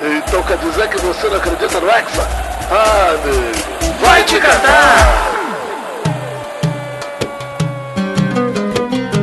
Então 0.00 0.40
quer 0.44 0.56
dizer 0.58 0.88
que 0.88 0.98
você 0.98 1.28
não 1.28 1.36
acredita 1.38 1.80
no 1.80 1.90
Hexa? 1.90 2.22
Ah, 2.70 3.16
amigo. 3.20 3.98
Vai 4.00 4.22
te 4.22 4.38
catar! 4.38 5.28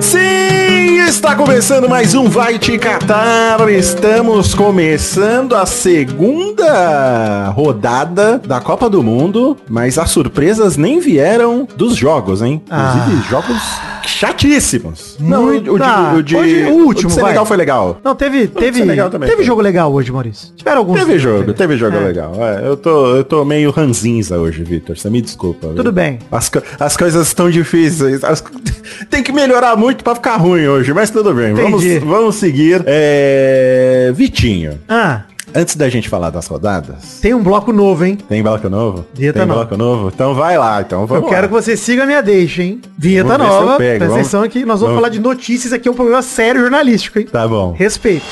Sim, 0.02 1.00
está 1.08 1.34
começando 1.34 1.88
mais 1.88 2.14
um 2.14 2.28
Vai 2.28 2.60
Te 2.60 2.78
Catar. 2.78 3.70
Estamos 3.70 4.54
começando 4.54 5.56
a 5.56 5.66
segunda 5.66 7.50
rodada 7.52 8.38
da 8.40 8.60
Copa 8.60 8.90
do 8.90 9.02
Mundo, 9.02 9.58
mas 9.70 9.98
as 9.98 10.10
surpresas 10.10 10.76
nem 10.76 11.00
vieram 11.00 11.66
dos 11.78 11.96
jogos, 11.96 12.42
hein? 12.42 12.62
Inclusive, 12.66 13.30
jogos 13.30 13.62
chatíssimos. 14.10 15.18
Não, 15.20 15.46
o, 15.46 15.74
o, 15.76 15.78
tá. 15.78 16.12
de, 16.14 16.18
o 16.18 16.24
de- 16.24 16.36
Hoje, 16.38 16.64
o 16.66 16.74
último, 16.86 17.10
o 17.10 17.14
vai. 17.14 17.24
Senegal 17.24 17.46
foi 17.46 17.58
legal. 17.58 18.00
Não, 18.04 18.16
teve, 18.16 18.48
teve, 18.48 18.80
Senegal 18.80 19.10
também 19.10 19.28
teve 19.28 19.38
foi. 19.38 19.46
jogo 19.46 19.62
legal 19.62 19.92
hoje, 19.94 20.12
Maurício. 20.12 20.54
Tiveram 20.56 20.80
alguns. 20.80 21.00
Teve 21.00 21.18
jogo, 21.20 21.54
teve 21.54 21.78
jogo 21.78 21.98
É. 21.98 22.00
legal. 22.00 22.34
É, 22.40 22.68
eu, 22.68 22.78
tô, 22.78 23.16
eu 23.16 23.24
tô 23.24 23.44
meio 23.46 23.72
ranzinza 23.72 24.38
hoje, 24.38 24.64
Vitor. 24.64 24.98
Você 24.98 25.10
me 25.10 25.22
desculpa. 25.22 25.68
viu? 25.68 25.76
Tudo 25.78 25.92
bem. 25.92 26.20
As, 26.32 26.52
as 26.80 26.98
coisas 26.98 27.28
estão 27.28 27.50
difíceis. 27.50 28.24
As 28.24 28.44
tem 29.10 29.22
que 29.24 29.32
melhorar 29.32 29.76
muito 29.76 30.04
pra 30.04 30.16
ficar 30.16 30.38
ruim 30.38 30.68
hoje, 30.68 30.94
mas 30.94 31.10
tudo 31.10 31.34
bem. 31.34 31.54
Vamos, 31.54 31.84
vamos 32.04 32.36
seguir. 32.36 32.84
É, 32.86 34.12
Vitinho, 34.16 34.80
Ah, 34.88 35.22
antes 35.56 35.76
da 35.76 35.88
gente 35.90 36.10
falar 36.10 36.30
das 36.30 36.46
rodadas, 36.48 37.20
tem 37.22 37.34
um 37.34 37.42
bloco 37.42 37.72
novo, 37.72 38.04
hein? 38.06 38.18
tem 38.28 38.44
bloco 38.44 38.70
novo? 38.70 39.06
Vinheta 39.14 39.40
tem 39.40 39.48
nova. 39.48 39.66
bloco 39.66 39.78
novo? 39.78 40.12
Então 40.14 40.34
vai 40.36 40.58
lá, 40.58 40.82
então 40.82 41.06
vamos 41.08 41.24
eu 41.24 41.30
quero 41.30 41.42
lá. 41.44 41.48
que 41.48 41.54
você 41.54 41.78
siga 41.78 42.04
a 42.04 42.06
minha 42.06 42.22
deixa, 42.22 42.62
hein? 42.64 42.82
Vinheta 42.98 43.30
Vamos 43.38 43.46
ver 43.48 43.52
se 43.54 43.60
eu 43.60 43.66
nova. 43.66 43.78
pego, 43.78 43.90
Presta 43.98 44.06
vamos- 44.06 44.20
atenção 44.22 44.44
aqui. 44.44 44.60
Nós 44.60 44.68
vamos, 44.68 44.82
vamos- 44.82 44.96
falar 44.98 45.10
de 45.10 45.20
notícias 45.20 45.74
aqui. 45.74 45.88
É 45.88 45.92
um 45.92 45.96
programa 45.96 46.22
sério 46.22 46.62
jornalístico, 46.62 47.20
hein? 47.20 47.28
Tá 47.32 47.48
bom. 47.48 47.72
Respeito. 47.78 48.26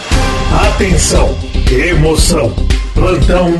Atenção, 0.73 1.35
emoção, 1.71 2.53
plantão, 2.93 3.51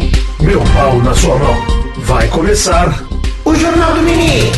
meu 0.41 0.61
pau 0.75 0.97
na 1.01 1.13
sua 1.15 1.37
mão. 1.37 1.55
Vai 1.99 2.27
começar 2.27 3.03
o 3.45 3.55
Jornal 3.55 3.93
do 3.95 4.01
Mini. 4.01 4.51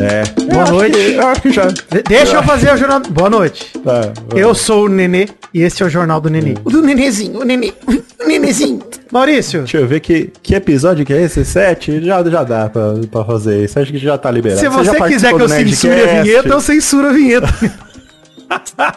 É. 0.00 0.22
Boa 0.44 0.54
Eu 0.54 0.60
acho 0.62 0.72
noite. 0.74 0.96
que- 0.96 1.12
eu 1.14 1.26
acho 1.26 1.42
que 1.42 1.52
já. 1.52 1.66
De- 1.66 2.02
deixa 2.08 2.36
eu 2.36 2.42
fazer 2.42 2.72
o 2.72 2.76
jornal. 2.76 3.00
Boa 3.10 3.30
noite. 3.30 3.72
Tá, 3.84 4.12
Eu 4.34 4.54
sou 4.54 4.84
o 4.84 4.88
Nenê 4.88 5.28
e 5.52 5.62
esse 5.62 5.82
é 5.82 5.86
o 5.86 5.88
Jornal 5.88 6.20
do 6.20 6.28
Nenê. 6.30 6.54
O 6.64 6.70
do 6.70 6.82
Nenezinho, 6.82 7.40
o 7.40 7.44
Nenê. 7.44 7.72
O 8.20 8.26
Nenezinho. 8.26 8.80
Maurício, 9.10 9.60
Deixa 9.60 9.78
eu 9.78 9.86
ver 9.86 10.00
que, 10.00 10.30
que 10.42 10.54
episódio 10.54 11.04
que 11.04 11.12
é 11.14 11.22
esse? 11.22 11.42
Sete? 11.44 12.04
Já, 12.04 12.22
já 12.22 12.44
dá 12.44 12.68
pra, 12.68 12.94
pra 13.10 13.24
fazer 13.24 13.64
isso. 13.64 13.78
Acho 13.78 13.90
que 13.90 13.98
já 13.98 14.18
tá 14.18 14.30
liberado. 14.30 14.60
se 14.60 14.66
já 14.66 14.70
você 14.70 15.00
quiser 15.08 15.34
que 15.34 15.42
eu 15.42 15.48
censure 15.48 16.00
a 16.02 16.22
vinheta, 16.22 16.48
eu 16.48 16.60
censuro 16.60 17.06
a 17.08 17.12
vinheta. 17.12 17.48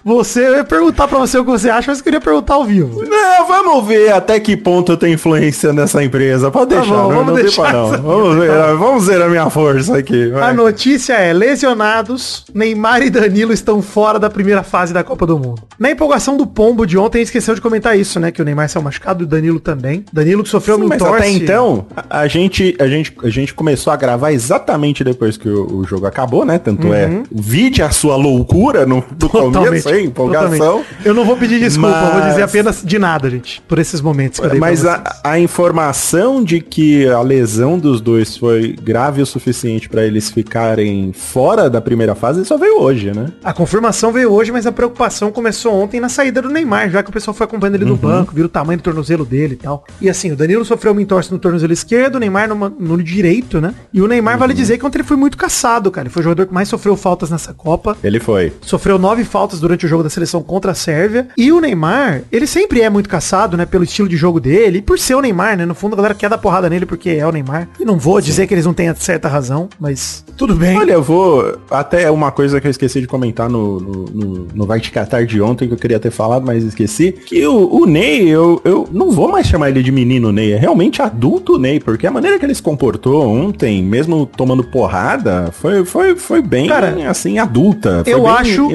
Você 0.03 0.47
eu 0.47 0.55
ia 0.57 0.63
perguntar 0.63 1.07
pra 1.07 1.17
você 1.19 1.37
o 1.37 1.43
que 1.45 1.51
você 1.51 1.69
acha, 1.69 1.91
mas 1.91 1.97
eu 1.99 2.03
queria 2.03 2.21
perguntar 2.21 2.55
ao 2.55 2.63
vivo. 2.63 3.03
Não, 3.05 3.47
vamos 3.47 3.87
ver 3.87 4.11
até 4.13 4.39
que 4.39 4.55
ponto 4.55 4.91
eu 4.91 4.97
tenho 4.97 5.13
influência 5.15 5.73
nessa 5.73 6.03
empresa. 6.03 6.49
Pode 6.51 6.73
Tá 6.73 6.79
deixar, 6.81 6.95
bom, 6.95 7.01
não, 7.01 7.09
vamos 7.09 7.27
não 7.27 7.33
deixar 7.35 7.73
não. 7.73 7.89
Vamos 8.01 8.35
ver, 8.37 8.51
vamos 8.77 9.07
ver 9.07 9.21
a 9.21 9.27
minha 9.29 9.49
força 9.49 9.97
aqui. 9.97 10.29
vai. 10.29 10.49
A 10.49 10.53
notícia 10.53 11.13
é, 11.13 11.33
lesionados, 11.33 12.45
Neymar 12.53 13.01
e 13.01 13.09
Danilo 13.09 13.51
estão 13.53 13.81
fora 13.81 14.17
da 14.19 14.29
primeira 14.29 14.63
fase 14.63 14.93
da 14.93 15.03
Copa 15.03 15.25
do 15.25 15.37
Mundo. 15.37 15.61
Na 15.79 15.89
empolgação 15.91 16.37
do 16.37 16.45
pombo 16.47 16.85
de 16.85 16.97
ontem, 16.97 17.17
a 17.17 17.21
gente 17.21 17.27
esqueceu 17.27 17.55
de 17.55 17.61
comentar 17.61 17.97
isso, 17.97 18.19
né? 18.19 18.31
Que 18.31 18.41
o 18.41 18.45
Neymar 18.45 18.69
saiu 18.69 18.83
machucado 18.83 19.23
e 19.23 19.25
o 19.25 19.27
Danilo 19.27 19.59
também. 19.59 20.05
Danilo 20.13 20.43
que 20.43 20.49
sofreu 20.49 20.77
Sim, 20.77 20.85
mas 20.87 20.97
torce. 20.99 21.15
até 21.17 21.29
então, 21.29 21.85
a, 22.09 22.19
a 22.21 22.27
gente, 22.27 22.75
a, 22.79 22.87
gente, 22.87 23.13
a 23.23 23.29
gente 23.29 23.53
começou 23.53 23.91
a 23.91 23.95
gravar 23.95 24.31
exatamente 24.31 25.03
depois 25.03 25.37
que 25.37 25.49
o, 25.49 25.77
o 25.79 25.83
jogo 25.85 26.05
acabou, 26.05 26.45
né? 26.45 26.57
Tanto 26.57 26.93
é, 26.93 27.23
vide 27.31 27.81
a 27.81 27.89
sua 27.89 28.15
loucura 28.15 28.85
no, 28.85 29.03
no 29.19 29.29
começo, 29.51 29.89
hein? 29.89 30.05
Empolgação. 30.05 30.51
totalmente. 30.57 30.87
Eu 31.05 31.13
não 31.13 31.25
vou 31.25 31.37
pedir 31.37 31.59
desculpa, 31.59 31.95
eu 31.95 32.11
vou 32.11 32.19
Mas- 32.19 32.29
dizer 32.29 32.43
apenas 32.43 32.83
de 32.83 32.99
nada, 32.99 33.29
gente, 33.29 33.61
por 33.67 33.79
esses 33.79 34.01
momentos 34.01 34.39
que 34.39 34.45
eu 34.45 34.49
dei 34.49 34.59
Mas 34.59 34.85
a, 34.85 35.01
a 35.23 35.39
informação 35.39 36.43
de 36.43 36.59
que 36.61 37.07
a 37.07 37.21
lesão 37.21 37.79
dos 37.79 38.01
dois 38.01 38.37
foi 38.37 38.75
grave 38.81 39.21
o 39.21 39.25
suficiente 39.25 39.87
pra 39.89 40.03
eles 40.03 40.29
ficarem 40.29 41.11
fora 41.13 41.69
da 41.69 41.81
primeira 41.81 42.13
fase 42.13 42.43
só 42.45 42.57
veio 42.57 42.79
hoje, 42.79 43.11
né? 43.15 43.27
A 43.43 43.53
confirmação 43.53 44.11
veio 44.11 44.31
hoje, 44.31 44.51
mas 44.51 44.67
a 44.67 44.71
preocupação 44.71 45.31
começou 45.31 45.73
ontem 45.73 45.99
na 45.99 46.09
saída 46.09 46.41
do 46.41 46.49
Neymar, 46.49 46.89
já 46.89 47.01
que 47.01 47.09
o 47.09 47.13
pessoal 47.13 47.33
foi 47.33 47.45
acompanhando 47.45 47.75
ele 47.75 47.85
no 47.85 47.95
banco, 47.95 48.33
viu 48.35 48.45
o 48.45 48.49
tamanho 48.49 48.77
do 48.79 48.83
tornozelo 48.83 49.23
dele 49.25 49.53
e 49.53 49.57
tal. 49.63 49.85
E 50.01 50.09
assim, 50.09 50.31
o 50.31 50.35
Danilo 50.35 50.65
sofreu 50.65 50.91
uma 50.91 51.01
entorse 51.01 51.31
no 51.31 51.39
tornozelo 51.39 51.71
esquerdo, 51.73 52.15
o 52.15 52.19
Neymar 52.19 52.47
no, 52.49 52.69
no 52.69 53.01
direito, 53.01 53.61
né? 53.61 53.73
E 53.93 54.01
o 54.01 54.07
Neymar, 54.07 54.37
vale 54.37 54.53
dizer 54.53 54.77
que 54.77 54.85
ontem 54.85 54.97
ele 54.99 55.07
foi 55.07 55.17
muito 55.17 55.37
caçado, 55.37 55.89
cara. 55.91 56.07
Ele 56.07 56.13
foi 56.13 56.21
o 56.21 56.23
jogador 56.23 56.47
que 56.47 56.53
mais 56.53 56.67
sofreu 56.67 56.95
faltas 56.97 57.29
nessa 57.29 57.53
Copa. 57.53 57.95
Ele 58.03 58.19
foi. 58.19 58.51
Sofreu 58.61 58.97
nove 58.99 59.23
faltas 59.31 59.59
durante 59.59 59.85
o 59.85 59.89
jogo 59.89 60.03
da 60.03 60.09
seleção 60.09 60.43
contra 60.43 60.71
a 60.71 60.75
Sérvia. 60.75 61.27
E 61.37 61.51
o 61.51 61.59
Neymar, 61.61 62.21
ele 62.31 62.45
sempre 62.45 62.81
é 62.81 62.89
muito 62.89 63.07
caçado, 63.09 63.55
né? 63.55 63.65
Pelo 63.65 63.83
estilo 63.83 64.07
de 64.09 64.17
jogo 64.17 64.39
dele. 64.39 64.79
E 64.79 64.81
por 64.81 64.99
ser 64.99 65.15
o 65.15 65.21
Neymar, 65.21 65.57
né? 65.57 65.65
No 65.65 65.73
fundo, 65.73 65.93
a 65.93 65.97
galera 65.97 66.13
quer 66.13 66.29
dar 66.29 66.37
porrada 66.37 66.69
nele 66.69 66.85
porque 66.85 67.09
é 67.11 67.25
o 67.25 67.31
Neymar. 67.31 67.67
E 67.79 67.85
não 67.85 67.97
vou 67.97 68.19
dizer 68.21 68.45
que 68.47 68.53
eles 68.53 68.65
não 68.65 68.73
tenham 68.73 68.95
certa 68.95 69.27
razão, 69.27 69.69
mas 69.79 70.23
tudo 70.37 70.53
bem. 70.55 70.77
Olha, 70.77 70.93
eu 70.93 71.01
vou. 71.03 71.57
Até 71.69 72.11
uma 72.11 72.31
coisa 72.31 72.59
que 72.59 72.67
eu 72.67 72.71
esqueci 72.71 72.99
de 73.01 73.07
comentar 73.07 73.49
no, 73.49 73.79
no, 73.79 74.05
no, 74.05 74.47
no 74.53 74.65
Vai 74.65 74.79
Te 74.79 74.91
Catar 74.91 75.25
de 75.25 75.41
ontem, 75.41 75.67
que 75.67 75.73
eu 75.73 75.77
queria 75.77 75.99
ter 75.99 76.11
falado, 76.11 76.45
mas 76.45 76.63
esqueci. 76.63 77.11
Que 77.11 77.45
o, 77.47 77.81
o 77.81 77.85
Ney, 77.85 78.27
eu, 78.27 78.61
eu 78.65 78.87
não 78.91 79.11
vou 79.11 79.29
mais 79.31 79.47
chamar 79.47 79.69
ele 79.69 79.81
de 79.81 79.91
menino 79.91 80.31
Ney, 80.31 80.53
é 80.53 80.57
realmente 80.57 81.01
adulto 81.01 81.57
Ney, 81.57 81.79
porque 81.79 82.05
a 82.05 82.11
maneira 82.11 82.37
que 82.37 82.45
ele 82.45 82.53
se 82.55 82.61
comportou 82.61 83.25
ontem, 83.27 83.81
mesmo 83.83 84.25
tomando 84.25 84.63
porrada, 84.63 85.49
foi, 85.53 85.85
foi, 85.85 86.15
foi 86.15 86.41
bem, 86.41 86.67
Cara, 86.67 87.09
assim, 87.09 87.37
adulta. 87.39 88.03
Eu 88.05 88.23
bem- 88.23 88.31
acho- 88.31 88.69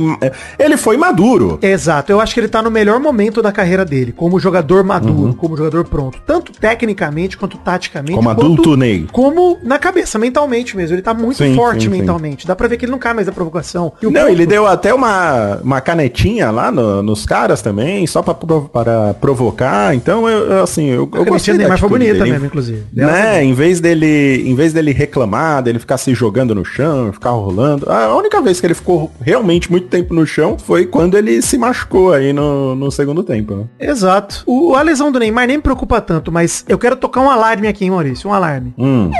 Ele 0.58 0.76
foi 0.76 0.96
maduro. 0.96 1.58
Exato, 1.62 2.10
eu 2.12 2.20
acho 2.20 2.34
que 2.34 2.40
ele 2.40 2.48
tá 2.48 2.62
no 2.62 2.70
melhor 2.70 2.98
momento 3.00 3.40
da 3.42 3.52
carreira 3.52 3.84
dele, 3.84 4.12
como 4.12 4.38
jogador 4.38 4.82
maduro, 4.84 5.34
como 5.34 5.56
jogador 5.56 5.84
pronto, 5.84 6.18
tanto 6.26 6.52
tecnicamente 6.52 7.36
quanto 7.36 7.56
taticamente, 7.58 8.14
Como 8.16 8.28
quanto 8.28 8.40
adulto 8.40 8.76
Ney. 8.76 9.06
como 9.12 9.58
na 9.62 9.78
cabeça, 9.78 10.18
mentalmente 10.18 10.76
mesmo. 10.76 10.94
Ele 10.94 11.02
tá 11.02 11.14
muito 11.14 11.36
Sim, 11.38 11.54
forte 11.54 11.84
sim, 11.84 11.90
sim. 11.90 11.98
mentalmente. 11.98 12.46
Dá 12.46 12.54
pra 12.54 12.68
ver 12.68 12.76
que 12.76 12.84
ele 12.84 12.92
não 12.92 12.98
cai 12.98 13.14
mais 13.14 13.26
da 13.26 13.32
provocação. 13.32 13.92
O 14.02 14.10
Não, 14.10 14.20
ponto- 14.22 14.28
ele 14.32 14.46
deu 14.46 14.66
até 14.66 14.92
uma, 14.94 15.58
uma 15.62 15.80
canetinha 15.80 16.50
lá 16.50 16.70
no- 16.70 17.02
nos 17.02 17.24
caras 17.26 17.60
também, 17.62 18.06
só 18.06 18.22
pra, 18.22 18.34
para 18.34 19.14
provocar. 19.14 19.94
Então, 19.94 20.28
eu, 20.28 20.62
assim, 20.62 20.86
eu, 20.86 21.08
eu 21.12 21.24
gostei 21.24 21.54
da 21.54 21.58
Neymar 21.58 21.78
foi 21.78 21.88
bonita 21.88 22.14
dele. 22.14 22.30
mesmo, 22.32 22.46
inclusive. 22.46 22.82
Né? 22.92 23.42
Em 23.44 23.52
vez 23.52 23.80
dele, 23.80 24.42
em 24.46 24.54
vez 24.54 24.72
dele 24.72 24.92
reclamar, 24.92 25.62
dele 25.62 25.78
ficar 25.78 25.98
se 25.98 26.14
jogando 26.14 26.54
no 26.54 26.64
chão, 26.64 27.12
ficar 27.12 27.30
rolando. 27.30 27.90
A 27.90 28.14
única 28.16 28.40
vez 28.40 28.60
que 28.60 28.66
ele 28.66 28.74
ficou 28.74 29.10
realmente 29.20 29.70
muito 29.70 29.88
tempo 29.88 30.14
no 30.14 30.26
chão 30.26 30.35
foi 30.58 30.86
quando 30.86 31.16
ele 31.16 31.40
se 31.40 31.56
machucou 31.56 32.12
aí 32.12 32.32
no, 32.32 32.74
no 32.74 32.90
segundo 32.90 33.22
tempo, 33.22 33.54
né? 33.54 33.64
Exato. 33.78 34.42
O, 34.46 34.74
a 34.74 34.82
lesão 34.82 35.10
do 35.10 35.18
Neymar 35.18 35.46
nem 35.46 35.56
me 35.56 35.62
preocupa 35.62 36.00
tanto, 36.00 36.30
mas 36.30 36.64
eu 36.68 36.78
quero 36.78 36.96
tocar 36.96 37.20
um 37.20 37.30
alarme 37.30 37.68
aqui, 37.68 37.84
hein, 37.84 37.90
Maurício? 37.90 38.28
Um 38.28 38.32
alarme. 38.32 38.74
Hum. 38.78 39.10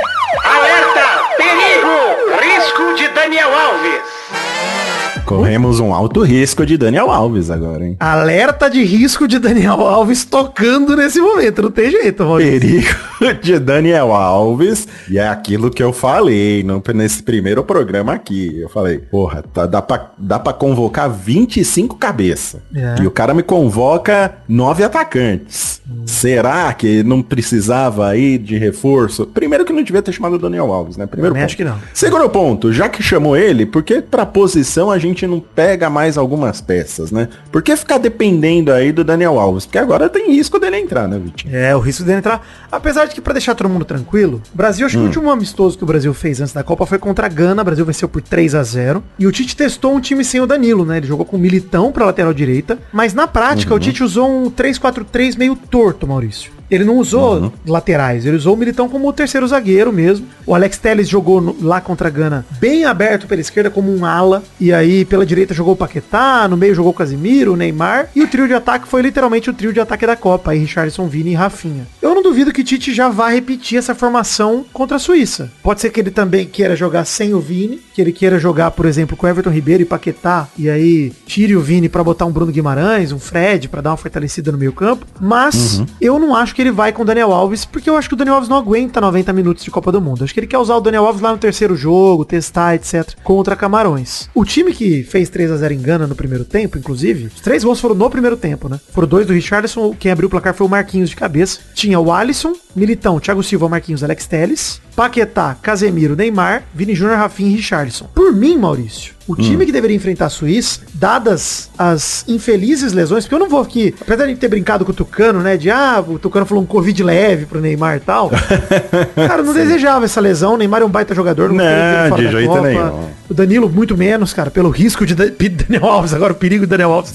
Corremos 5.27 5.81
um 5.81 5.93
alto 5.93 6.23
risco 6.23 6.65
de 6.65 6.77
Daniel 6.79 7.11
Alves 7.11 7.51
agora, 7.51 7.85
hein? 7.85 7.97
Alerta 7.99 8.71
de 8.71 8.83
risco 8.85 9.27
de 9.27 9.39
Daniel 9.39 9.81
Alves 9.81 10.25
tocando 10.25 10.97
nesse 10.97 11.21
momento. 11.21 11.63
Não 11.63 11.71
tem 11.71 11.91
jeito, 11.91 12.25
Maurício. 12.25 12.61
Perigo 12.61 12.89
de 13.43 13.59
Daniel 13.59 14.13
Alves. 14.13 14.87
E 15.11 15.19
é 15.19 15.27
aquilo 15.29 15.71
que 15.71 15.83
eu 15.83 15.93
falei 15.93 16.63
no, 16.63 16.83
nesse 16.95 17.23
primeiro 17.23 17.65
programa 17.65 18.13
aqui. 18.13 18.57
Eu 18.61 18.69
falei, 18.69 18.99
porra, 18.99 19.43
tá- 19.53 19.67
dá, 19.67 19.83
pra, 19.83 20.11
dá 20.17 20.39
pra 20.39 20.53
convocar 20.53 21.11
25 21.11 21.97
cabeças. 21.97 22.61
É. 22.75 23.03
E 23.03 23.07
o 23.07 23.11
cara 23.11 23.35
me 23.35 23.43
convoca 23.43 24.37
nove 24.49 24.85
atacantes. 24.85 25.81
Será 26.05 26.73
que 26.73 27.03
não 27.03 27.23
precisava 27.23 28.09
aí 28.09 28.39
de 28.39 28.57
reforço? 28.59 29.27
Primeiro 29.27 29.65
que 29.65 29.73
não 29.73 29.83
devia 29.83 30.03
ter 30.03 30.13
chamado 30.13 30.35
o 30.35 30.39
Daniel 30.39 30.73
Alves, 30.73 30.97
né? 30.97 31.07
Primeiro 31.07 31.35
Também 31.35 31.43
ponto. 31.43 31.49
acho 31.51 31.57
que 31.57 31.65
não. 31.65 31.79
Segundo 31.93 32.29
ponto, 32.31 32.73
já 32.73 32.89
que 32.89 33.03
chamou 33.03 33.37
ele, 33.37 33.67
por 33.67 33.83
que 33.83 34.01
pra 34.01 34.25
posição 34.27 34.91
a 34.91 34.99
gente 34.99 35.16
não 35.25 35.39
pega 35.39 35.89
mais 35.89 36.19
algumas 36.19 36.61
peças, 36.61 37.13
né? 37.13 37.29
Por 37.53 37.63
que 37.63 37.77
ficar 37.77 37.99
dependendo 37.99 38.73
aí 38.73 38.91
do 38.91 39.05
Daniel 39.05 39.39
Alves? 39.39 39.65
Porque 39.65 39.79
agora 39.79 40.09
tem 40.09 40.33
risco 40.33 40.59
dele 40.59 40.79
entrar, 40.79 41.07
né, 41.07 41.17
Vitinho? 41.17 41.55
É, 41.55 41.77
o 41.77 41.79
risco 41.79 42.03
dele 42.03 42.19
entrar. 42.19 42.45
Apesar 42.73 43.05
de 43.05 43.15
que, 43.15 43.21
pra 43.21 43.33
deixar 43.33 43.55
todo 43.55 43.69
mundo 43.69 43.85
tranquilo, 43.85 44.43
o 44.53 44.57
Brasil, 44.57 44.85
acho 44.85 44.97
que 44.97 45.03
o 45.03 45.07
último 45.07 45.31
amistoso 45.31 45.79
que 45.79 45.85
o 45.85 45.87
Brasil 45.87 46.13
fez 46.13 46.41
antes 46.41 46.53
da 46.53 46.65
Copa 46.65 46.85
foi 46.87 46.99
contra 46.99 47.27
a 47.27 47.29
Gana. 47.29 47.63
O 47.63 47.65
Brasil 47.65 47.85
venceu 47.85 48.09
por 48.09 48.21
3 48.21 48.55
a 48.57 48.63
0 48.63 49.05
E 49.19 49.27
o 49.27 49.33
Tite 49.33 49.57
testou 49.57 49.95
um 49.95 50.01
time 50.01 50.25
sem 50.25 50.41
o 50.41 50.47
Danilo, 50.47 50.85
né? 50.85 50.97
Ele 50.97 51.07
jogou 51.07 51.25
com 51.25 51.37
o 51.37 51.41
Militão 51.41 51.93
pra 51.93 52.07
lateral 52.07 52.35
direita. 52.35 52.79
Mas 52.93 53.15
na 53.15 53.29
prática, 53.29 53.75
o 53.75 53.79
Tite 53.79 54.03
usou 54.03 54.29
um 54.29 54.51
3-4-3 54.51 55.39
meio 55.39 55.55
torto, 55.55 56.07
Maurício. 56.07 56.56
Ele 56.71 56.85
não 56.85 56.97
usou 56.99 57.53
laterais, 57.67 58.27
ele 58.27 58.37
usou 58.37 58.55
o 58.55 58.57
Militão 58.57 58.89
como 58.89 59.09
o 59.09 59.13
terceiro 59.13 59.47
zagueiro 59.47 59.93
mesmo. 59.93 60.27
O 60.45 60.55
Alex 60.55 60.79
Telles 60.79 61.09
jogou 61.09 61.41
no- 61.41 61.57
lá 61.61 61.81
contra 61.81 62.09
a 62.09 62.11
Gana 62.11 62.45
bem 62.61 62.85
aberto 62.85 63.27
pela 63.27 63.41
esquerda 63.41 63.71
como 63.71 63.95
um 63.95 64.05
ala. 64.05 64.43
E 64.61 64.73
aí 64.73 65.05
pela 65.05 65.25
direita 65.27 65.55
jogou 65.55 65.75
o 65.75 65.77
Paquetá, 65.77 66.47
no 66.49 66.57
meio 66.57 66.75
jogou 66.75 66.91
o 66.93 66.95
Casimiro, 66.95 67.53
o 67.53 67.57
Neymar. 67.57 68.09
E 68.15 68.23
o 68.23 68.29
trio 68.29 68.47
de 68.49 68.55
ataque 68.55 68.89
foi 68.89 69.03
literalmente 69.03 69.51
o 69.51 69.55
trio 69.55 69.73
de 69.73 69.81
ataque 69.81 70.07
da 70.07 70.17
Copa. 70.17 70.51
Aí 70.53 70.59
Richardson, 70.59 71.07
Vini 71.09 71.31
e 71.33 71.35
Rafinha. 71.35 71.87
Eu 72.03 72.15
não 72.15 72.23
duvido 72.23 72.53
que 72.53 72.65
Tite 72.65 72.93
já 72.95 73.09
vá 73.09 73.29
repetir 73.29 73.79
essa 73.79 73.95
formação 73.95 74.65
contra 74.73 74.97
a 74.97 75.01
Suíça. 75.01 75.51
Pode 75.63 75.81
ser 75.81 75.91
que 75.91 76.01
ele 76.01 76.11
também 76.11 76.47
queira 76.47 76.75
jogar 76.77 77.05
sem 77.05 77.35
o 77.35 77.41
Vini, 77.41 77.81
que 77.95 78.01
ele 78.01 78.13
queira 78.13 78.39
jogar, 78.39 78.71
por 78.73 78.87
exemplo, 78.87 79.17
com 79.17 79.27
Everton 79.29 79.51
Ribeiro 79.51 79.83
e 79.83 79.87
Paquetá, 79.87 80.49
e 80.59 80.69
aí 80.71 81.13
tire 81.27 81.55
o 81.57 81.61
Vini 81.61 81.89
pra 81.89 82.03
botar 82.05 82.25
um 82.27 82.31
Bruno 82.33 82.51
Guimarães, 82.53 83.13
um 83.13 83.19
Fred, 83.19 83.69
pra 83.69 83.81
dar 83.81 83.91
uma 83.91 83.97
fortalecida 83.97 84.51
no 84.53 84.59
meio 84.59 84.73
campo. 84.73 85.07
Mas 85.21 85.83
eu 86.01 86.19
não 86.19 86.35
acho 86.35 86.55
que 86.57 86.63
ele 86.63 86.71
vai 86.71 86.91
com 86.91 87.03
o 87.03 87.05
Daniel 87.05 87.33
Alves, 87.33 87.67
porque 87.67 87.91
eu 87.91 87.99
acho 87.99 88.09
que 88.09 88.15
o 88.15 88.17
Daniel 88.17 88.37
Alves 88.37 88.49
não 88.49 88.57
aguenta 88.57 88.99
90 88.99 89.31
minutos 89.35 89.63
de 89.63 89.71
Copa 89.71 89.93
do 89.93 90.01
Mundo. 90.01 90.25
Acho 90.25 90.33
que 90.33 90.41
ele 90.41 90.47
quer 90.47 90.57
usar 90.57 90.77
o 90.77 90.81
Daniel 90.81 91.05
Alves 91.05 91.21
lá 91.21 91.31
no 91.31 91.37
terceiro 91.37 91.77
jogo, 91.77 92.25
testar, 92.25 92.75
etc, 92.75 93.15
contra 93.23 93.55
Camarões. 93.55 94.31
O 94.35 94.43
time 94.43 94.73
que 94.73 95.03
fez 95.03 95.29
3 95.29 95.53
a 95.53 95.57
0 95.59 95.75
em 95.75 95.83
Gana 95.83 96.07
no 96.07 96.15
primeiro 96.15 96.47
tempo, 96.47 96.79
inclusive, 96.79 97.27
os 97.27 97.43
três 97.43 97.63
gols 97.63 97.79
foram 97.79 97.95
no 97.95 98.09
primeiro 98.09 98.39
tempo, 98.39 98.71
né? 98.71 98.81
Foram 98.91 99.07
dois 99.07 99.27
do 99.27 99.35
Richardson, 99.35 99.95
quem 100.01 100.11
abriu 100.11 100.29
o 100.29 100.31
placar 100.31 100.55
foi 100.55 100.67
o 100.67 100.71
Marquinhos 100.71 101.11
de 101.11 101.17
cabeça. 101.17 101.61
Tinha 101.75 102.01
o 102.01 102.11
Alisson, 102.11 102.55
Militão, 102.77 103.19
Thiago 103.19 103.43
Silva, 103.43 103.69
Marquinhos, 103.71 104.05
Alex 104.05 104.27
Telles, 104.27 104.81
Paquetá, 104.95 105.57
Casemiro, 105.61 106.15
Neymar, 106.15 106.63
Vini 106.75 106.95
Júnior, 106.95 107.17
Rafinha 107.17 107.51
e 107.51 107.57
Richardson. 107.57 108.07
Por 108.15 108.33
mim, 108.35 108.57
Maurício, 108.59 109.15
o 109.27 109.35
time 109.35 109.65
que 109.65 109.73
deveria 109.73 109.97
enfrentar 109.97 110.27
a 110.27 110.31
Suíça, 110.31 110.81
dadas 110.95 111.71
as 111.79 112.25
infelizes 112.29 112.93
lesões, 112.93 113.25
porque 113.25 113.35
eu 113.35 113.39
não 113.39 113.49
vou 113.49 113.61
aqui, 113.61 113.95
apesar 114.01 114.27
de 114.27 114.37
ter 114.37 114.49
brincado 114.49 114.85
com 114.85 114.93
o 114.93 114.95
Tucano, 114.95 115.41
né, 115.41 115.57
de 115.57 115.71
ah, 115.71 116.05
o 116.07 116.19
Tucano 116.19 116.45
falou 116.47 116.63
um 116.63 116.67
Covid 116.67 117.03
leve 117.03 117.47
pro 117.47 117.61
Neymar 117.61 117.97
e 117.97 118.01
tal. 118.01 118.31
cara, 119.17 119.41
eu 119.41 119.45
não 119.45 119.55
desejava 119.55 120.05
essa 120.05 120.21
lesão, 120.21 120.55
o 120.55 120.57
Neymar 120.59 120.83
é 120.83 120.85
um 120.85 120.91
baita 120.91 121.15
jogador, 121.15 121.51
Não, 121.53 121.65
fora 122.11 122.23
de 122.23 122.31
jeito 122.31 122.63
nenhum. 122.63 123.09
O 123.29 123.35
Danilo 123.35 123.69
muito 123.69 123.97
menos, 123.97 124.33
cara, 124.33 124.51
pelo 124.51 124.71
risco 124.71 125.05
de 125.05 125.15
Da- 125.15 125.25
Daniel 125.67 125.87
Alves, 125.87 126.13
agora 126.15 126.33
o 126.33 126.37
perigo 126.37 126.67
do 126.67 126.71
Daniel 126.71 126.93
Alves 126.93 127.15